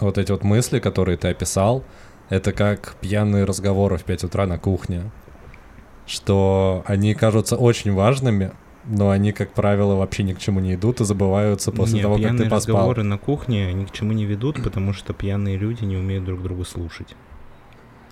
[0.00, 1.84] вот эти вот мысли, которые ты описал,
[2.28, 5.10] это как пьяные разговоры в 5 утра на кухне.
[6.06, 8.52] Что они кажутся очень важными,
[8.84, 12.18] но они, как правило, вообще ни к чему не идут и забываются после не, того,
[12.18, 12.56] как ты поспал.
[12.56, 16.42] разговоры на кухне ни к чему не ведут, потому что пьяные люди не умеют друг
[16.42, 17.14] друга слушать.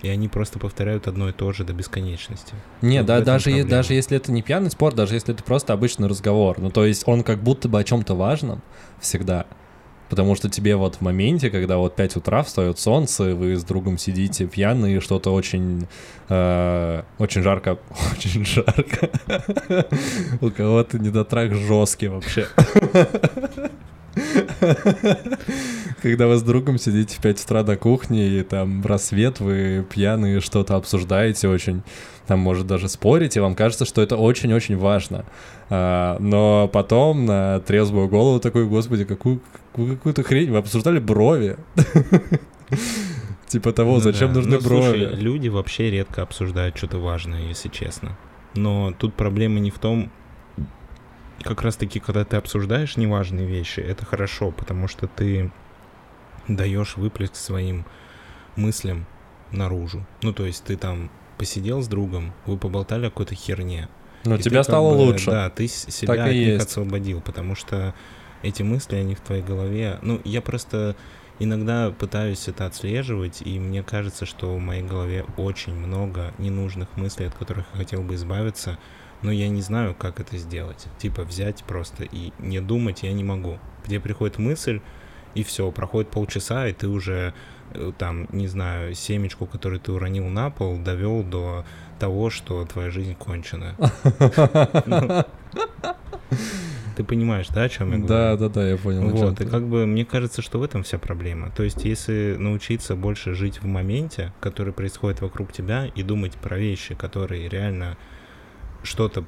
[0.01, 2.55] И они просто повторяют одно и то же до бесконечности.
[2.81, 5.73] Не, вот да, даже, е- даже если это не пьяный спор, даже если это просто
[5.73, 6.59] обычный разговор.
[6.59, 8.63] Ну, то есть он как будто бы о чем-то важном
[8.99, 9.45] всегда.
[10.11, 13.97] Потому что тебе вот в моменте, когда вот 5 утра встает солнце, вы с другом
[13.97, 15.87] сидите пьяные, что-то очень,
[16.27, 17.79] э, очень жарко,
[18.11, 19.09] очень жарко.
[20.41, 22.45] У кого-то недотрак жесткий вообще.
[26.01, 30.41] Когда вы с другом сидите в 5 утра на кухне, и там рассвет, вы пьяные
[30.41, 31.83] что-то обсуждаете очень,
[32.27, 35.23] там, может, даже спорите, вам кажется, что это очень-очень важно.
[35.73, 39.39] А, но потом на трезвую голову такой, господи, какую,
[39.73, 41.55] какую-то хрень, вы обсуждали брови.
[43.47, 45.15] Типа того, ну зачем нужны ну, брови?
[45.15, 48.17] люди вообще редко обсуждают что-то важное, если честно.
[48.53, 50.11] Но тут проблема не в том,
[51.41, 55.53] как раз таки, когда ты обсуждаешь неважные вещи, это хорошо, потому что ты
[56.49, 57.85] даешь выплеск своим
[58.57, 59.05] мыслям
[59.51, 60.05] наружу.
[60.21, 63.87] Ну, то есть ты там посидел с другом, вы поболтали о какой-то херне.
[64.25, 65.31] Ну, и тебя стало бы, лучше.
[65.31, 66.67] Да, ты себя Так от них есть.
[66.67, 67.93] освободил, потому что
[68.43, 69.99] эти мысли, они в твоей голове...
[70.01, 70.95] Ну, я просто
[71.39, 77.27] иногда пытаюсь это отслеживать, и мне кажется, что в моей голове очень много ненужных мыслей,
[77.27, 78.77] от которых я хотел бы избавиться,
[79.21, 80.85] но я не знаю, как это сделать.
[80.99, 83.59] Типа взять просто и не думать я не могу.
[83.85, 84.81] Где приходит мысль,
[85.33, 87.33] и все, проходит полчаса, и ты уже
[87.97, 91.65] там, не знаю, семечку, которую ты уронил на пол, довел до
[91.99, 93.75] того, что твоя жизнь кончена.
[96.95, 98.07] Ты понимаешь, да, о чем я говорю?
[98.07, 99.09] Да, да, да, я понял.
[99.09, 101.49] Вот, и как бы мне кажется, что в этом вся проблема.
[101.51, 106.57] То есть, если научиться больше жить в моменте, который происходит вокруг тебя, и думать про
[106.57, 107.97] вещи, которые реально
[108.83, 109.23] что-то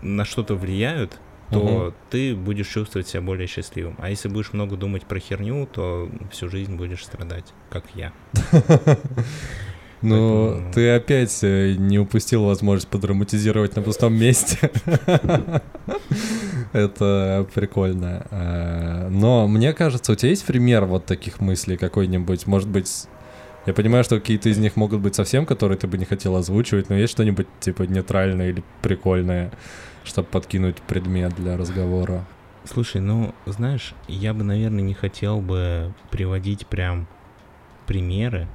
[0.00, 1.20] на что-то влияют,
[1.52, 1.94] то Мгм.
[2.10, 3.94] ты будешь чувствовать себя более счастливым.
[3.98, 8.12] А если будешь много думать про херню, то всю жизнь будешь страдать, как я.
[10.04, 14.58] Ну, Поэтому- ты опять э, не упустил возможность подраматизировать на пустом месте.
[16.72, 18.26] Это прикольно.
[18.30, 22.46] Э, Но мне кажется, у тебя есть пример вот таких мыслей какой-нибудь?
[22.48, 23.06] Может быть,
[23.66, 26.88] я понимаю, что какие-то из них могут быть совсем, которые ты бы не хотел озвучивать,
[26.88, 29.52] но есть что-нибудь типа нейтральное или прикольное,
[30.04, 32.24] чтобы подкинуть предмет для разговора?
[32.64, 37.08] Слушай, ну, знаешь, я бы, наверное, не хотел бы приводить прям
[37.86, 38.48] примеры.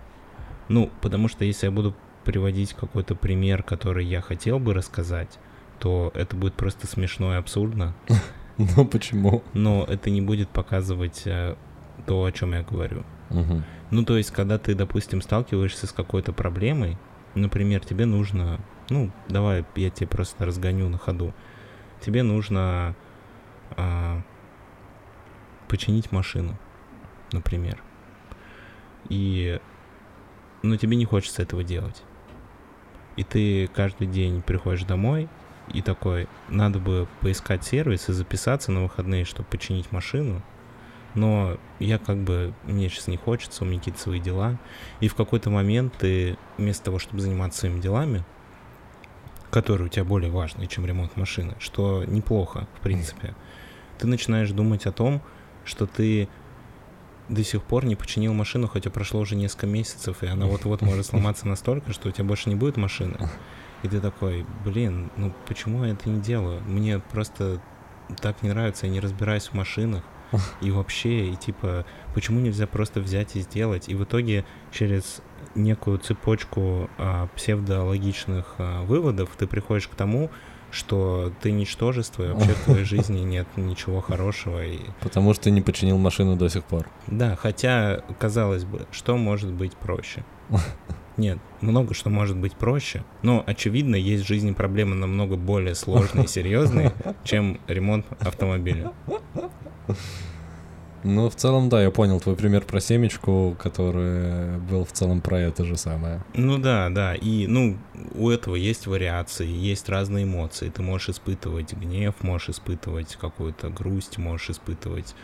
[0.70, 1.94] Ну, потому что если я буду
[2.24, 5.40] приводить какой-то пример, который я хотел бы рассказать,
[5.80, 7.94] то это будет просто смешно и абсурдно.
[8.58, 9.44] Ну, почему?
[9.54, 11.56] Но это не будет показывать э,
[12.08, 13.04] то, о чем я говорю.
[13.92, 16.98] Ну, то есть, когда ты, допустим, сталкиваешься с какой-то проблемой,
[17.36, 18.60] например, тебе нужно,
[18.90, 21.34] ну, давай я тебе просто разгоню на ходу.
[22.02, 22.96] Тебе нужно
[23.72, 24.22] а,
[25.68, 26.58] починить машину,
[27.32, 27.82] например.
[29.10, 29.60] И,
[30.64, 32.04] ну, тебе не хочется этого делать.
[33.16, 35.28] И ты каждый день приходишь домой
[35.74, 40.42] и такой, надо бы поискать сервис и записаться на выходные, чтобы починить машину.
[41.16, 44.60] Но я как бы, мне сейчас не хочется, у меня какие-то свои дела.
[45.00, 48.24] И в какой-то момент ты вместо того, чтобы заниматься своими делами,
[49.52, 53.36] которые у тебя более важные, чем ремонт машины, что неплохо, в принципе,
[53.98, 55.22] ты начинаешь думать о том,
[55.66, 56.28] что ты
[57.30, 61.08] до сих пор не починил машину, хотя прошло уже несколько месяцев, и она вот-вот может
[61.08, 63.18] сломаться настолько, что у тебя больше не будет машины.
[63.84, 66.62] И ты такой, блин, ну почему я это не делаю?
[66.64, 67.62] Мне просто
[68.22, 70.04] так не нравится, я не разбираюсь в машинах.
[70.62, 73.90] И вообще, и типа, почему нельзя просто взять и сделать?
[73.90, 75.22] И в итоге через
[75.56, 80.30] некую цепочку а, псевдологичных а, выводов ты приходишь к тому,
[80.72, 84.64] что ты ничтожество, и вообще в твоей жизни нет ничего хорошего.
[84.66, 84.80] И...
[85.02, 86.88] Потому что ты не починил машину до сих пор.
[87.08, 90.24] Да, хотя, казалось бы, что может быть проще?
[91.18, 96.26] Нет, много что может быть проще, но, очевидно, есть в жизни проблемы намного более сложные
[96.26, 98.92] и серьезные, чем ремонт автомобиля.
[101.04, 105.40] Ну, в целом, да, я понял твой пример про семечку, который был в целом про
[105.40, 106.24] это же самое.
[106.34, 107.78] Ну да, да, и, ну,
[108.16, 110.70] у этого есть вариации, есть разные эмоции.
[110.70, 115.16] Ты можешь испытывать гнев, можешь испытывать какую-то грусть, можешь испытывать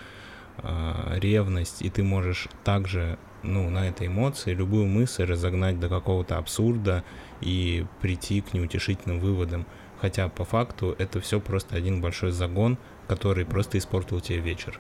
[0.57, 6.37] а, ревность, и ты можешь также, ну, на этой эмоции любую мысль разогнать до какого-то
[6.37, 7.03] абсурда
[7.41, 9.65] и прийти к неутешительным выводам.
[9.99, 12.77] Хотя по факту это все просто один большой загон,
[13.15, 14.79] который просто испортил тебе вечер.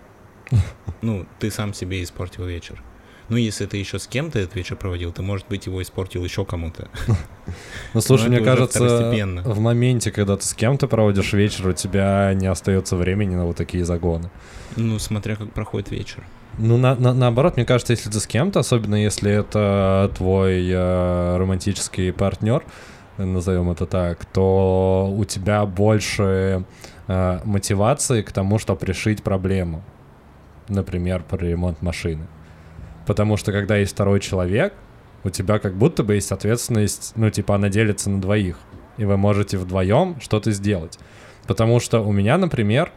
[1.01, 2.81] Ну, ты сам себе испортил вечер.
[3.29, 6.45] Ну, если ты еще с кем-то этот вечер проводил, ты, может быть, его испортил еще
[6.45, 6.87] кому-то.
[7.93, 9.11] Ну, слушай, мне кажется,
[9.45, 13.57] в моменте, когда ты с кем-то проводишь вечер, у тебя не остается времени на вот
[13.57, 14.29] такие загоны.
[14.77, 16.23] Ну, смотря как проходит вечер.
[16.57, 21.37] Ну, на- на- наоборот, мне кажется, если ты с кем-то, особенно если это твой э,
[21.37, 22.63] романтический партнер,
[23.17, 26.65] назовем это так, то у тебя больше
[27.07, 29.83] э, мотивации к тому, чтобы решить проблему.
[30.69, 32.27] Например, про ремонт машины.
[33.05, 34.73] Потому что когда есть второй человек,
[35.23, 38.57] у тебя как будто бы есть ответственность, ну, типа, она делится на двоих.
[38.97, 40.99] И вы можете вдвоем что-то сделать.
[41.47, 42.91] Потому что у меня, например,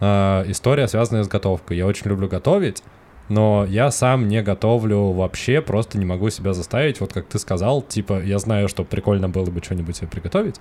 [0.00, 1.76] э, история, связанная с готовкой.
[1.76, 2.82] Я очень люблю готовить,
[3.28, 7.00] но я сам не готовлю вообще, просто не могу себя заставить.
[7.00, 10.60] Вот как ты сказал, типа, я знаю, что прикольно было бы что-нибудь себе приготовить,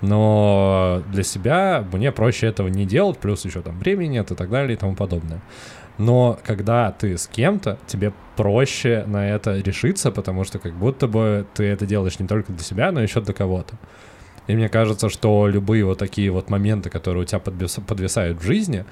[0.00, 4.50] но для себя мне проще этого не делать, плюс еще там времени нет и так
[4.50, 5.40] далее и тому подобное.
[5.98, 11.46] Но когда ты с кем-то, тебе проще на это решиться, потому что как будто бы
[11.52, 13.74] ты это делаешь не только для себя, но еще для кого-то.
[14.46, 18.42] И мне кажется, что любые вот такие вот моменты, которые у тебя подвис- подвисают в
[18.42, 18.86] жизни,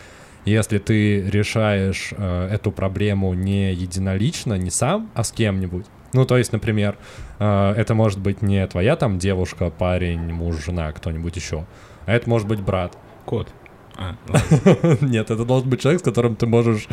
[0.49, 5.85] Если ты решаешь э, эту проблему не единолично, не сам, а с кем-нибудь.
[6.15, 6.97] Ну, то есть, например,
[7.39, 11.67] э, это может быть не твоя там девушка, парень, муж, жена, кто-нибудь еще,
[12.07, 12.97] а это может быть брат.
[13.27, 13.49] Кот.
[13.99, 14.15] А,
[15.03, 16.89] Нет, это должен быть человек, с которым ты можешь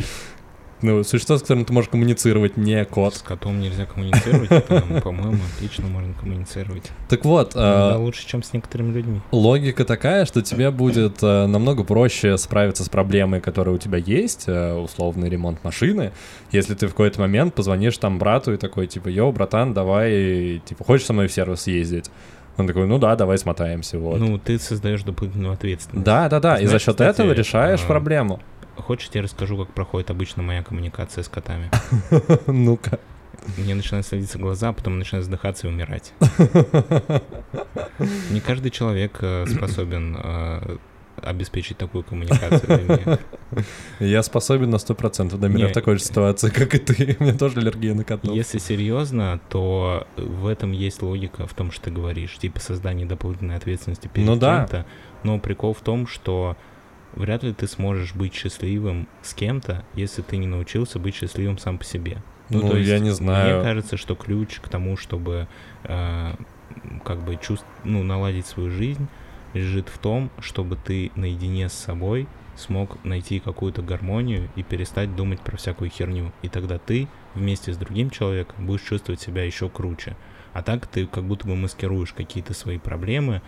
[0.82, 3.18] ну, существо, с которым ты можешь коммуницировать, не с кот.
[3.18, 4.48] котом нельзя коммуницировать,
[5.02, 6.90] по-моему, отлично можно коммуницировать.
[7.08, 9.20] Так вот, Иногда э, лучше, чем с некоторыми людьми.
[9.32, 14.44] логика такая, что тебе будет э, намного проще справиться с проблемой, которая у тебя есть,
[14.48, 16.12] э, условный ремонт машины,
[16.52, 20.84] если ты в какой-то момент позвонишь там брату и такой, типа, йоу, братан, давай, типа,
[20.84, 22.10] хочешь со мной в сервис ездить?
[22.58, 24.18] Он такой, ну да, давай смотаемся, вот.
[24.18, 26.04] Ну, ты создаешь дополнительную ответственность.
[26.04, 28.40] да, да, да, и за счет кстати, этого решаешь а, проблему.
[28.76, 31.70] Хочешь, я тебе расскажу, как проходит обычно моя коммуникация с котами?
[32.46, 32.98] Ну-ка.
[33.58, 36.12] Мне начинают садиться глаза, а потом начинают задыхаться и умирать.
[38.30, 40.76] Не каждый человек э, способен э,
[41.22, 43.18] обеспечить такую коммуникацию меня.
[44.00, 45.66] Я способен на 100%, Дамир, Не.
[45.68, 47.16] в такой же ситуации, как и ты.
[47.18, 48.34] У меня тоже аллергия на котов.
[48.34, 53.56] Если серьезно, то в этом есть логика в том, что ты говоришь, типа создание дополнительной
[53.56, 54.58] ответственности перед Ну да.
[54.58, 54.86] кем-то.
[55.22, 56.56] Но прикол в том, что
[57.16, 61.78] вряд ли ты сможешь быть счастливым с кем-то, если ты не научился быть счастливым сам
[61.78, 62.22] по себе.
[62.48, 63.56] Ну, то есть, я не знаю.
[63.56, 65.48] Мне кажется, что ключ к тому, чтобы
[65.84, 66.34] э,
[67.04, 69.08] как бы чувств, ну, наладить свою жизнь,
[69.52, 75.40] лежит в том, чтобы ты наедине с собой смог найти какую-то гармонию и перестать думать
[75.40, 76.32] про всякую херню.
[76.42, 80.16] И тогда ты вместе с другим человеком будешь чувствовать себя еще круче.
[80.52, 83.42] А так ты как будто бы маскируешь какие-то свои проблемы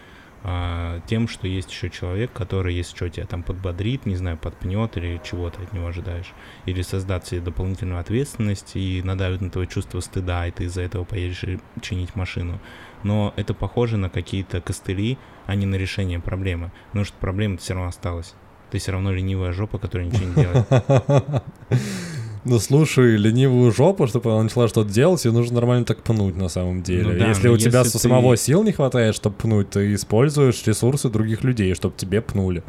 [0.45, 4.97] а, тем, что есть еще человек, который, если что, тебя там подбодрит, не знаю, подпнет
[4.97, 6.33] или чего ты от него ожидаешь.
[6.67, 11.05] Или создаст себе дополнительную ответственность и надавит на твое чувство стыда, и ты из-за этого
[11.05, 11.45] поедешь
[11.81, 12.61] чинить машину.
[13.03, 16.73] Но это похоже на какие-то костыли, а не на решение проблемы.
[16.89, 18.35] Потому что проблема все равно осталась.
[18.71, 21.43] Ты все равно ленивая жопа, которая ничего не делает.
[22.49, 26.49] Ну слушай, ленивую жопу, чтобы она начала что-то делать, ее нужно нормально так пнуть на
[26.49, 27.13] самом деле.
[27.13, 29.93] Ну да, если но у тебя если самого ты- сил не хватает, чтобы пнуть, ты
[29.95, 32.63] используешь ресурсы других людей, чтобы тебе пнули.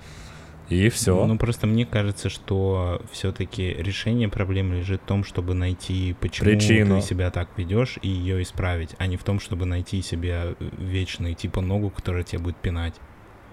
[0.68, 1.26] И все.
[1.26, 7.00] Ну, просто мне кажется, что все-таки решение проблемы лежит в том, чтобы найти, почему Причину.
[7.02, 11.34] ты себя так ведешь, и ее исправить, а не в том, чтобы найти себе вечный
[11.34, 12.94] типа ногу, которая тебя будет пинать.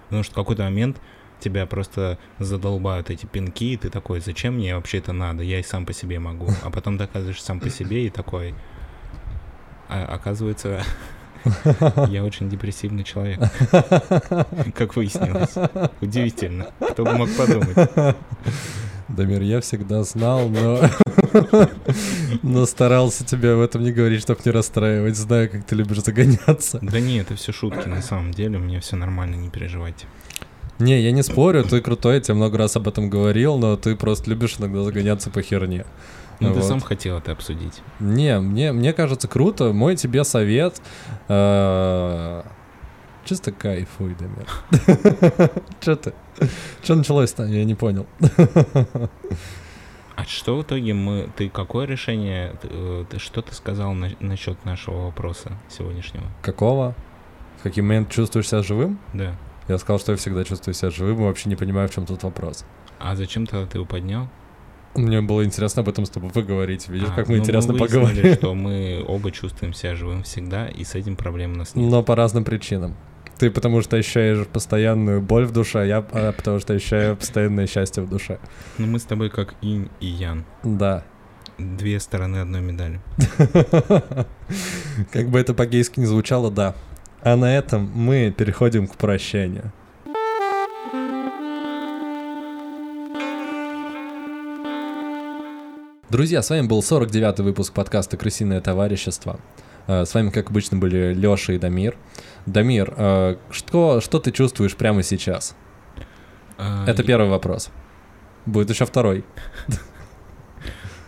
[0.05, 1.01] Потому что в какой-то момент
[1.39, 5.63] тебя просто задолбают эти пинки, и ты такой, зачем мне вообще это надо, я и
[5.63, 6.47] сам по себе могу.
[6.63, 8.55] А потом доказываешь сам по себе и такой,
[9.89, 10.83] а, оказывается,
[12.09, 13.39] я очень депрессивный человек,
[14.75, 15.55] как выяснилось.
[16.01, 16.67] Удивительно.
[16.91, 18.15] Кто бы мог подумать.
[19.07, 20.81] Дамир, я всегда знал, но...
[22.43, 25.15] но старался тебе об этом не говорить, чтобы не расстраивать.
[25.15, 26.79] Знаю, как ты любишь загоняться.
[26.81, 30.07] Да не, это все шутки, на самом деле, у меня все нормально, не переживайте.
[30.79, 33.95] Не, я не спорю, ты крутой, я тебе много раз об этом говорил, но ты
[33.95, 35.85] просто любишь иногда загоняться по херне.
[36.39, 36.65] Ну, ты Вот.
[36.67, 37.81] сам хотел это обсудить.
[37.99, 39.73] Не, мне, мне кажется круто.
[39.73, 40.79] Мой тебе совет.
[41.29, 42.43] э,
[43.25, 45.51] Чисто кайфуй, Дамир.
[45.81, 46.13] Че ты?
[46.83, 47.43] Че началось-то?
[47.45, 48.05] Я не понял.
[50.15, 51.29] А что в итоге мы...
[51.35, 52.53] Ты какое решение...
[52.61, 56.23] ты, э, ты что ты сказал на- насчет нашего вопроса сегодняшнего?
[56.41, 56.95] Какого?
[57.59, 58.99] В какой момент чувствуешь себя живым?
[59.13, 59.35] Да.
[59.67, 62.23] Я сказал, что я всегда чувствую себя живым и вообще не понимаю, в чем тут
[62.23, 62.65] вопрос.
[62.99, 64.29] А зачем тогда ты его поднял?
[64.95, 66.87] Мне было интересно об этом с тобой поговорить.
[66.87, 68.33] Видишь, А, как мы ну, интересно выяснили, поговорили.
[68.33, 71.91] что мы оба чувствуем себя живым всегда, и с этим проблем у нас нет.
[71.91, 72.95] Но по разным причинам.
[73.37, 77.67] Ты потому что ощущаешь постоянную боль в душе, а я а, потому что ощущаю постоянное
[77.67, 78.39] счастье в душе.
[78.79, 80.45] Но мы с тобой как инь и ян.
[80.63, 81.03] Да.
[81.59, 83.01] Две стороны одной медали.
[85.11, 86.75] Как бы это по-гейски не звучало, да.
[87.21, 89.71] А на этом мы переходим к прощанию.
[96.09, 99.39] Друзья, с вами был 49-й выпуск подкаста «Крысиное товарищество».
[99.87, 101.97] Э, С вами, как обычно, были Лёша и Дамир.
[102.45, 105.55] Дамир, э, что, что ты чувствуешь прямо сейчас?
[106.57, 107.69] А, Это и- первый вопрос.
[108.45, 109.25] Будет еще второй.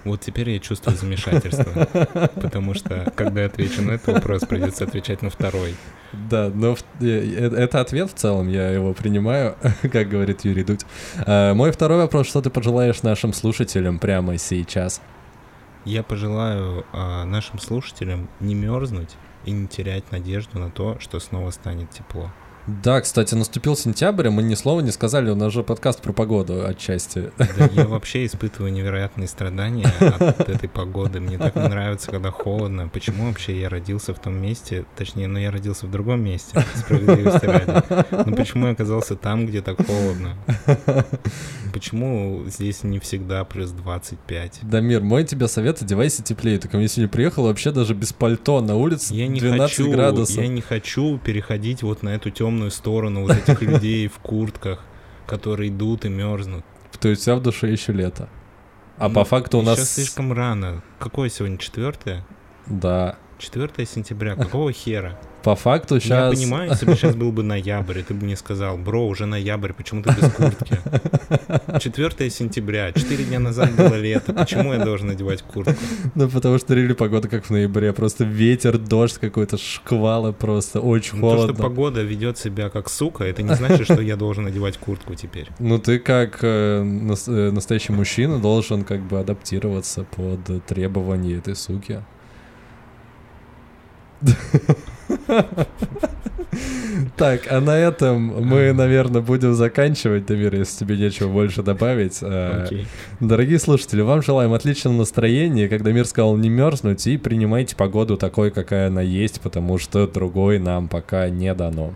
[0.06, 1.88] Вот теперь я чувствую замешательство,
[2.36, 5.76] потому что, когда я отвечу на этот вопрос, придется отвечать на второй.
[6.14, 9.56] Да, но э, э, это ответ в целом, я его принимаю,
[9.92, 10.86] как говорит Юрий Дудь.
[11.26, 15.02] Э, Мой второй вопрос, что ты пожелаешь нашим слушателям прямо сейчас?
[15.86, 21.52] Я пожелаю а, нашим слушателям не мерзнуть и не терять надежду на то, что снова
[21.52, 22.32] станет тепло.
[22.70, 26.66] Да, кстати, наступил сентябрь, мы ни слова не сказали, у нас же подкаст про погоду
[26.68, 27.32] отчасти.
[27.38, 31.20] Да я вообще испытываю невероятные страдания от этой погоды.
[31.20, 32.88] Мне так не нравится, когда холодно.
[32.88, 37.46] Почему вообще я родился в том месте, точнее, ну я родился в другом месте, справедливости
[37.46, 38.30] ради.
[38.30, 40.36] Но почему я оказался там, где так холодно?
[41.74, 44.60] Почему здесь не всегда плюс 25?
[44.64, 46.60] Дамир, мой тебе совет, одевайся теплее.
[46.60, 49.92] Ты ко мне сегодня приехал вообще даже без пальто на улице Я не 12 хочу,
[49.92, 50.38] градусов.
[50.38, 54.84] я не хочу переходить вот на эту темную сторону вот этих людей в куртках,
[55.26, 56.66] которые идут и мерзнут.
[57.00, 58.28] То есть тебя в душе еще лето.
[58.98, 59.78] А Ну, по факту у нас...
[59.78, 60.84] Сейчас слишком рано.
[61.00, 61.58] Какое сегодня?
[61.58, 62.26] Четвертое?
[62.68, 63.18] Да.
[63.40, 64.36] 4 сентября.
[64.36, 65.18] Какого хера?
[65.44, 66.34] По факту сейчас...
[66.34, 69.26] Я понимаю, если бы сейчас был бы ноябрь, и ты бы мне сказал, бро, уже
[69.26, 70.78] ноябрь, почему ты без куртки?
[71.80, 75.74] 4 сентября, 4 дня назад было лето, почему я должен надевать куртку?
[76.16, 77.94] Ну, потому что рели погода как в ноябре.
[77.94, 80.82] Просто ветер, дождь какой-то, шквалы просто.
[80.82, 81.54] Очень Ну, то, холодно.
[81.54, 85.48] что погода ведет себя как сука, это не значит, что я должен надевать куртку теперь.
[85.60, 92.02] Ну, ты как э, э, настоящий мужчина должен как бы адаптироваться под требования этой суки.
[97.16, 102.20] Так, а на этом мы, наверное, будем заканчивать, Дамир, если тебе нечего больше добавить.
[102.22, 102.88] Э, Окей.
[103.20, 108.52] Дорогие слушатели, вам желаем отличного настроения, когда мир сказал не мерзнуть, и принимайте погоду такой,
[108.52, 111.94] какая она есть, потому что другой нам пока не дано.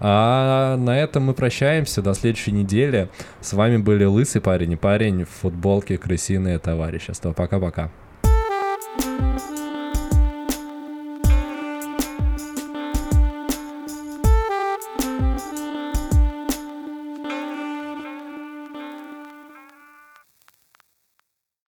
[0.00, 3.08] А на этом мы прощаемся до следующей недели.
[3.40, 7.32] С вами были Лысый парень и парень в футболке крысиное товарищество.
[7.32, 7.90] Пока-пока.